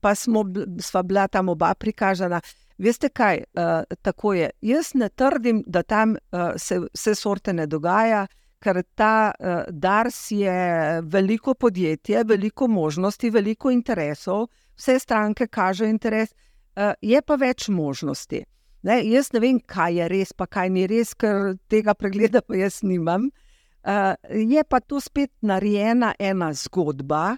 pa 0.00 0.14
smo, 0.14 0.44
sva 0.80 1.02
bila 1.02 1.28
tam 1.28 1.48
oba 1.48 1.74
prikazana. 1.74 2.40
Veste 2.78 3.08
kaj, 3.08 3.44
uh, 3.54 3.84
tako 4.02 4.32
je. 4.34 4.50
Jaz 4.62 4.94
ne 4.94 5.08
trdim, 5.08 5.62
da 5.66 5.82
tam 5.82 6.16
uh, 6.16 6.56
se 6.56 6.80
vse 6.80 7.14
sorte 7.14 7.52
ne 7.52 7.66
dogaja, 7.66 8.26
ker 8.58 8.82
ta 8.94 9.30
uh, 9.30 9.62
Dars 9.70 10.30
je 10.30 11.02
veliko 11.02 11.54
podjetje, 11.54 12.24
veliko 12.24 12.66
možnosti, 12.68 13.30
veliko 13.30 13.70
interesov, 13.70 14.48
vse 14.76 14.98
stranke 14.98 15.46
kažejo 15.46 15.90
interes, 15.90 16.32
uh, 16.32 16.96
je 17.02 17.22
pa 17.22 17.36
več 17.36 17.68
možnosti. 17.68 18.42
Ne, 18.82 18.98
jaz 19.06 19.30
ne 19.32 19.40
vem, 19.40 19.60
kaj 19.60 20.00
je 20.00 20.08
res, 20.08 20.32
pa 20.32 20.46
kaj 20.46 20.68
ni 20.70 20.88
res, 20.88 21.14
ker 21.14 21.54
tega 21.68 21.94
pregleda 21.94 22.42
pa 22.42 22.56
jaz 22.56 22.82
nimam. 22.82 23.28
Uh, 23.28 23.43
je 24.30 24.64
pa 24.64 24.80
tu 24.80 25.00
spet 25.00 25.30
narejena 25.42 26.14
ena 26.18 26.52
zgodba, 26.52 27.36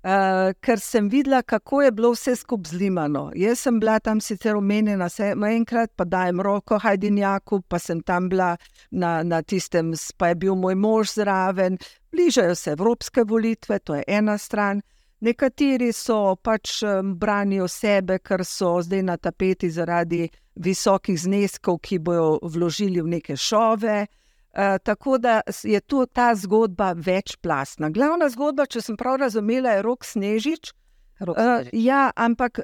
Uh, 0.00 0.54
ker 0.64 0.80
sem 0.80 1.10
videla, 1.12 1.42
kako 1.42 1.82
je 1.82 1.90
bilo 1.92 2.10
vse 2.14 2.32
skupaj 2.36 2.70
zlimano. 2.70 3.26
Jaz 3.36 3.60
sem 3.60 3.80
bila 3.80 3.98
tam 4.00 4.20
sicer 4.20 4.56
omenjena, 4.56 5.08
samo 5.08 5.46
enkrat, 5.46 5.90
pa 5.96 6.04
dajem 6.04 6.40
roko 6.40 6.78
Hajdinjaku, 6.80 7.60
pa 7.68 7.78
sem 7.78 8.00
tam 8.00 8.28
bila 8.28 8.56
na, 8.90 9.22
na 9.22 9.42
tistem, 9.42 9.92
pa 10.16 10.28
je 10.28 10.34
bil 10.34 10.54
moj 10.56 10.74
mož 10.74 11.12
zraven. 11.12 11.76
Bližajo 12.12 12.54
se 12.54 12.70
evropske 12.70 13.24
volitve, 13.28 13.78
to 13.78 13.94
je 13.94 14.04
ena 14.08 14.38
stran. 14.38 14.80
Nekateri 15.20 15.92
so 15.92 16.36
pač 16.36 16.80
um, 16.82 17.12
branijo 17.20 17.68
sebe, 17.68 18.18
ker 18.24 18.40
so 18.44 18.78
zdaj 18.80 19.02
na 19.02 19.18
tapeti 19.20 19.68
zaradi 19.70 20.30
visokih 20.56 21.20
zneskov, 21.20 21.76
ki 21.84 21.98
bojo 21.98 22.38
vložili 22.42 23.04
v 23.04 23.18
neke 23.18 23.36
šove. 23.36 24.06
Eh, 24.52 24.78
tako 24.78 25.18
da 25.18 25.40
je 25.62 25.80
tu 25.80 26.06
ta 26.06 26.34
zgodba 26.34 26.92
večplastna. 26.92 27.90
Glavna 27.90 28.28
zgodba, 28.28 28.66
če 28.66 28.80
sem 28.82 28.96
prav 28.96 29.16
razumela, 29.16 29.70
je 29.70 29.82
rok 29.82 30.04
Snežič. 30.04 30.72
Rok 31.20 31.38
eh, 31.38 31.42
Snežič. 31.42 31.72
Uh, 31.72 31.84
ja, 31.84 32.10
ampak 32.16 32.58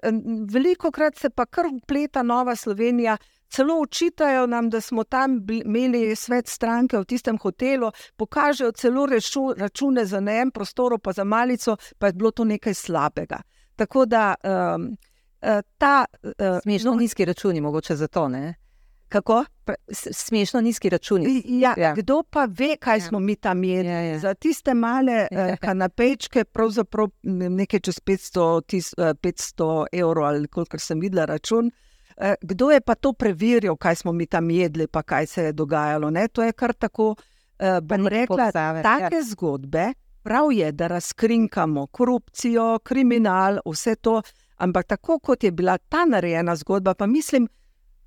veliko 0.51 0.91
krat 0.91 1.17
se 1.17 1.31
pa 1.31 1.47
kar 1.47 1.67
upleta 1.71 2.23
Nova 2.23 2.57
Slovenija. 2.57 3.17
Celo 3.49 3.77
učitajo 3.81 4.47
nam, 4.47 4.71
da 4.71 4.81
smo 4.81 5.05
tam 5.05 5.39
imeli 5.49 6.17
svet 6.17 6.49
stranke 6.49 6.99
v 6.99 7.05
tistem 7.05 7.39
hotelu, 7.39 7.93
pokažejo 8.17 8.73
celo 8.73 9.07
rešu, 9.07 9.53
račune 9.57 10.05
za 10.05 10.21
ne 10.21 10.41
en 10.41 10.51
prostor, 10.51 10.99
pa 10.99 11.13
za 11.13 11.25
malico, 11.25 11.77
pa 11.99 12.07
je 12.07 12.13
bilo 12.13 12.31
to 12.31 12.45
nekaj 12.45 12.75
slabega. 12.75 13.39
Tako 13.77 14.07
da 14.07 14.35
um, 14.43 14.97
ta. 15.79 16.05
Uh, 16.23 16.59
Smešno 16.63 16.95
nizki 16.95 17.25
računi, 17.25 17.61
mogoče 17.61 17.97
zato 17.97 18.29
ne. 18.29 18.55
Kako? 19.09 19.45
Smešno 20.13 20.61
nizki 20.61 20.89
računi. 20.89 21.43
Ja, 21.45 21.75
ja. 21.77 21.95
Kdo 21.95 22.23
pa 22.31 22.47
ve, 22.51 22.77
kaj 22.81 22.99
ja. 22.99 23.01
smo 23.01 23.19
mi 23.21 23.37
tam 23.37 23.65
jedli? 23.65 23.93
Ja, 23.93 24.01
ja. 24.01 24.19
Za 24.19 24.35
tiste 24.35 24.75
male 24.75 25.27
ja. 25.31 25.57
kanapečke, 25.65 26.45
pravzaprav 26.45 27.09
nekaj 27.23 27.81
čez 27.81 28.01
500, 28.01 28.63
tis, 28.67 28.95
500 28.95 29.87
evrov, 29.93 30.25
ali 30.25 30.49
koliko 30.49 30.79
sem 30.79 31.01
videla 31.01 31.25
račun. 31.25 31.71
Eh, 32.17 32.35
kdo 32.43 32.71
je 32.71 32.81
pa 32.81 32.95
to 32.95 33.13
preveril, 33.13 33.77
kaj 33.77 33.95
smo 33.95 34.13
mi 34.13 34.27
tam 34.27 34.51
jedli, 34.51 34.87
pa 34.87 35.03
kaj 35.03 35.27
se 35.27 35.45
je 35.45 35.53
dogajalo? 35.53 36.11
Ne? 36.11 36.29
To 36.29 36.43
je 36.43 36.53
kar 36.53 36.73
tako. 36.73 37.15
Eh, 37.59 37.81
bom 37.83 38.07
rekla, 38.07 38.51
da 38.53 38.83
take 38.83 39.17
ja. 39.17 39.23
zgodbe, 39.23 39.93
prav 40.23 40.53
je, 40.53 40.73
da 40.73 40.87
razkrinkamo 40.87 41.87
korupcijo, 41.87 42.79
kriminal, 42.79 43.59
vse 43.67 43.95
to. 43.95 44.23
Ampak 44.57 44.87
tako 44.87 45.19
kot 45.19 45.45
je 45.45 45.51
bila 45.53 45.79
ta 45.79 46.05
narejena 46.05 46.57
zgodba, 46.57 46.95
pa 46.95 47.07
mislim, 47.07 47.49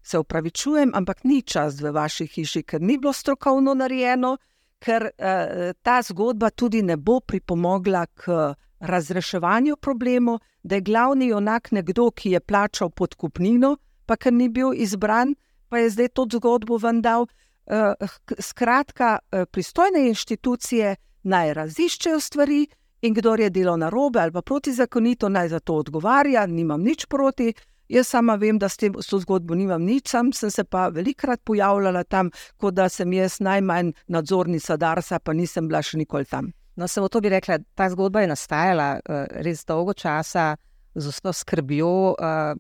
se 0.09 0.19
upravičujem, 0.19 0.91
ampak 0.95 1.23
ni 1.23 1.41
čas 1.41 1.81
v 1.81 1.91
vaši 1.93 2.27
hiši, 2.27 2.63
ker 2.63 2.81
ni 2.81 2.97
bilo 2.97 3.13
strokovno 3.13 3.75
narejeno, 3.77 4.37
ker 4.79 5.09
eh, 5.11 5.73
ta 5.81 5.99
zgodba 6.01 6.49
tudi 6.49 6.81
ne 6.81 6.97
bo 6.97 7.19
pripomogla 7.19 8.05
k 8.05 8.53
razreševanju 8.79 9.75
problemov, 9.77 10.39
da 10.63 10.75
je 10.75 10.81
glavni 10.81 11.33
onak 11.33 11.71
nekdo, 11.71 12.11
ki 12.11 12.31
je 12.31 12.39
plačal 12.39 12.89
podkupnino, 12.89 13.75
pa 14.05 14.15
ker 14.15 14.33
ni 14.33 14.49
bil 14.49 14.73
izbran, 14.73 15.35
pa 15.69 15.83
je 15.83 15.89
zdaj 15.89 16.09
to 16.15 16.25
zgodbo 16.31 16.77
vendal. 16.77 17.27
Eh, 17.69 17.93
skratka, 18.39 19.19
eh, 19.31 19.45
pristojne 19.45 20.07
inštitucije 20.07 20.95
naj 21.23 21.53
raziščejo 21.53 22.19
stvari. 22.19 22.67
In 23.01 23.13
kdo 23.13 23.35
je 23.35 23.49
delal 23.49 23.77
na 23.79 23.89
robe 23.89 24.19
ali 24.19 24.31
protizakonito, 24.31 25.29
naj 25.29 25.49
za 25.49 25.59
to 25.59 25.73
odgovarja, 25.73 26.45
nimam 26.45 26.81
nič 26.83 27.05
proti, 27.05 27.53
Jaz 27.89 28.07
sama 28.07 28.35
vem, 28.37 28.59
da 28.61 28.69
s 28.69 28.77
tem 28.77 28.93
s 29.01 29.09
to 29.09 29.17
zgodbo 29.23 29.55
nimam 29.57 29.81
nič, 29.81 30.11
sam 30.11 30.29
sem 30.33 30.51
se 30.53 30.63
pa 30.63 30.87
velikrat 30.93 31.41
pojavljala 31.43 32.03
tam, 32.05 32.29
kot 32.61 32.75
da 32.77 32.85
sem 32.89 33.13
jaz 33.17 33.39
najmanj 33.41 33.95
nadzornica 34.07 34.77
Darsa, 34.77 35.17
pa 35.19 35.33
nisem 35.33 35.67
bila 35.67 35.81
še 35.81 35.97
nikoli 35.97 36.29
tam. 36.29 36.51
No, 36.77 36.87
samo 36.87 37.09
to 37.09 37.21
bi 37.21 37.31
rekla, 37.33 37.57
ta 37.75 37.89
zgodba 37.89 38.21
je 38.21 38.29
nastajala 38.29 38.89
uh, 38.99 39.25
res 39.43 39.65
dolgo 39.65 39.97
časa 39.97 40.53
z 40.95 41.09
vso 41.09 41.33
skrbjo, 41.33 41.89
uh, 42.13 42.53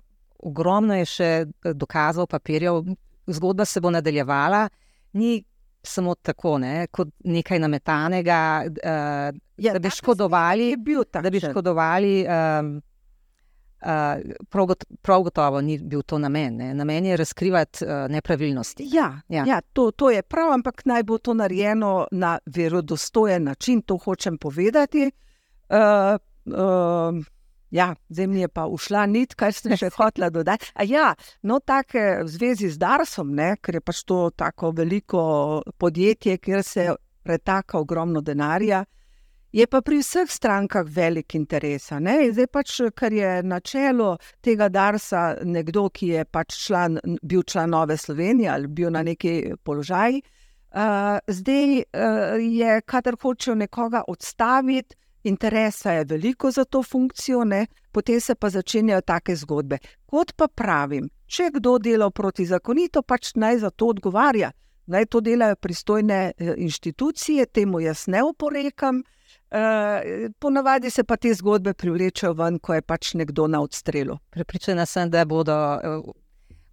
ogromno 0.49 0.97
je 0.97 1.05
še 1.05 1.29
eh, 1.45 1.73
dokazov, 1.75 2.27
papirjev, 2.31 2.81
zgodba 3.29 3.65
se 3.69 3.81
bo 3.83 3.91
nadaljevala. 3.93 4.65
Ni 5.19 5.37
samo 5.83 6.15
tako, 6.15 6.57
ne, 6.59 6.87
kot 6.91 7.13
nekaj 7.23 7.59
nametanega, 7.61 8.41
uh, 8.65 9.39
ja, 9.61 9.73
da 9.77 9.79
bi 9.79 9.93
škodovali. 9.93 10.73
Da 11.13 11.29
bi 11.29 11.41
škodovali 11.43 12.13
um, 12.25 12.79
prav, 14.49 14.65
got, 14.65 14.83
prav 15.01 15.23
gotovo 15.23 15.61
ni 15.61 15.77
bil 15.79 16.01
to 16.01 16.17
namen. 16.17 16.57
Ne. 16.57 16.73
Namen 16.73 17.05
je 17.05 17.17
razkrivati 17.17 17.85
uh, 17.85 17.91
nepravilnosti. 18.09 18.87
Ja, 18.91 19.21
ja. 19.29 19.43
ja 19.47 19.61
to, 19.73 19.91
to 19.91 20.09
je 20.11 20.21
prav, 20.21 20.53
ampak 20.53 20.85
naj 20.85 21.03
bo 21.03 21.17
to 21.17 21.33
narejeno 21.33 22.07
na 22.11 22.37
verodostojen 22.45 23.43
način, 23.43 23.81
to 23.81 23.97
hočem 23.97 24.37
povedati. 24.37 25.11
Uh, 25.69 26.19
uh, 26.45 27.25
ja, 27.71 27.95
zemlja 28.09 28.41
je 28.41 28.47
pa 28.47 28.65
ušla 28.65 29.05
nit, 29.05 29.35
kaj 29.35 29.53
ste 29.53 29.77
še 29.77 29.91
hotela 29.95 30.29
dodati. 30.29 30.71
A 30.73 30.83
ja, 30.83 31.13
no, 31.41 31.59
tako 31.59 32.23
v 32.23 32.27
zvezi 32.27 32.69
z 32.69 32.81
Darsom, 32.81 33.35
ne, 33.35 33.55
ker 33.61 33.79
je 33.79 33.81
pač 33.81 34.03
to 34.03 34.29
tako 34.35 34.71
veliko 34.71 35.61
podjetje, 35.77 36.37
kjer 36.37 36.63
se 36.63 36.89
pretaka 37.23 37.79
ogromno 37.79 38.21
denarja. 38.21 38.83
Je 39.51 39.65
pa 39.65 39.81
pri 39.81 39.97
vseh 39.97 40.29
strankah 40.29 40.85
velik 40.85 41.33
interes. 41.33 41.87
Zdaj 41.89 42.47
pač, 42.53 42.75
ker 42.93 43.13
je 43.13 43.31
na 43.43 43.57
čelu 43.59 44.11
tega 44.45 44.69
Darsa 44.69 45.41
nekdo, 45.41 45.87
ki 45.89 46.11
je 46.13 46.25
pač 46.25 46.53
član, 46.67 46.99
bil 47.21 47.41
član 47.41 47.73
Nove 47.73 47.97
Slovenije 47.97 48.49
ali 48.49 48.67
bil 48.67 48.91
na 48.93 49.01
neki 49.03 49.55
položaj, 49.63 50.21
uh, 50.21 51.17
zdaj 51.27 51.81
uh, 51.81 52.37
je, 52.37 52.81
kadar 52.85 53.17
hočejo 53.21 53.55
nekoga 53.55 54.03
odstaviti, 54.07 54.95
interesa 55.23 55.97
je 55.97 56.05
veliko 56.05 56.51
za 56.51 56.65
to 56.65 56.83
funkcijo, 56.83 57.43
ne? 57.43 57.65
potem 57.91 58.21
se 58.21 58.35
pa 58.35 58.49
začenjajo 58.49 59.01
take 59.01 59.35
zgodbe. 59.35 59.77
Kot 60.05 60.35
pa 60.37 60.47
pravim, 60.47 61.09
če 61.25 61.49
kdo 61.57 61.79
dela 61.79 62.11
protizakonito, 62.11 63.01
pač 63.01 63.33
naj 63.35 63.65
za 63.65 63.69
to 63.69 63.89
odgovarja. 63.95 64.51
Naj 64.89 65.05
to 65.05 65.21
delajo 65.21 65.55
pristojne 65.55 66.31
eh, 66.37 66.53
inštitucije, 66.57 67.45
temu 67.45 67.79
jaz 67.79 68.07
ne 68.07 68.23
oporekam. 68.23 69.01
Uh, 69.01 69.18
ponavadi 70.39 70.89
se 70.89 71.03
pa 71.03 71.17
te 71.17 71.33
zgodbe 71.33 71.73
privlečejo 71.73 72.33
ven, 72.33 72.59
ko 72.59 72.73
je 72.73 72.81
pač 72.81 73.13
nekdo 73.13 73.47
na 73.47 73.61
odstrelu. 73.61 74.17
Pripričana 74.29 74.85
sem, 74.85 75.09
da 75.09 75.25
bodo 75.25 75.53
uh, 75.53 76.11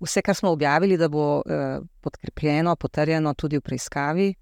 vse, 0.00 0.22
kar 0.22 0.36
smo 0.36 0.50
objavili, 0.50 0.96
da 0.96 1.08
bo 1.08 1.38
uh, 1.38 1.86
podkrepljeno, 2.00 2.76
potrjeno 2.76 3.34
tudi 3.34 3.56
v 3.56 3.60
preiskavi. 3.60 4.34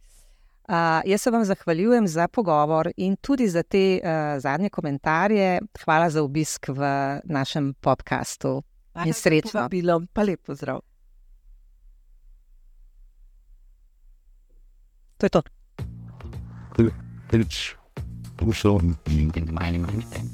Uh, 0.69 0.75
jaz 1.05 1.23
se 1.23 1.31
vam 1.31 1.45
zahvaljujem 1.45 2.07
za 2.09 2.29
pogovor 2.29 2.91
in 2.97 3.17
tudi 3.17 3.49
za 3.49 3.63
te 3.63 4.01
uh, 4.03 4.41
zadnje 4.41 4.71
komentarje. 4.71 5.61
Hvala 5.85 6.11
za 6.11 6.23
obisk 6.23 6.69
v 6.69 6.81
našem 7.25 7.75
podkastu. 7.81 8.63
In 9.05 9.13
srečno. 9.13 9.69
Bilo 9.69 10.03
pa 10.13 10.23
lepo 10.23 10.55
zdrav. 10.55 10.81
To 15.19 15.27
je 15.27 15.31
to. 15.31 15.43
It's 17.33 17.75
Buchstaben 18.37 18.97
in 19.37 19.53
meinem 19.55 19.87
Handstand. 19.87 20.31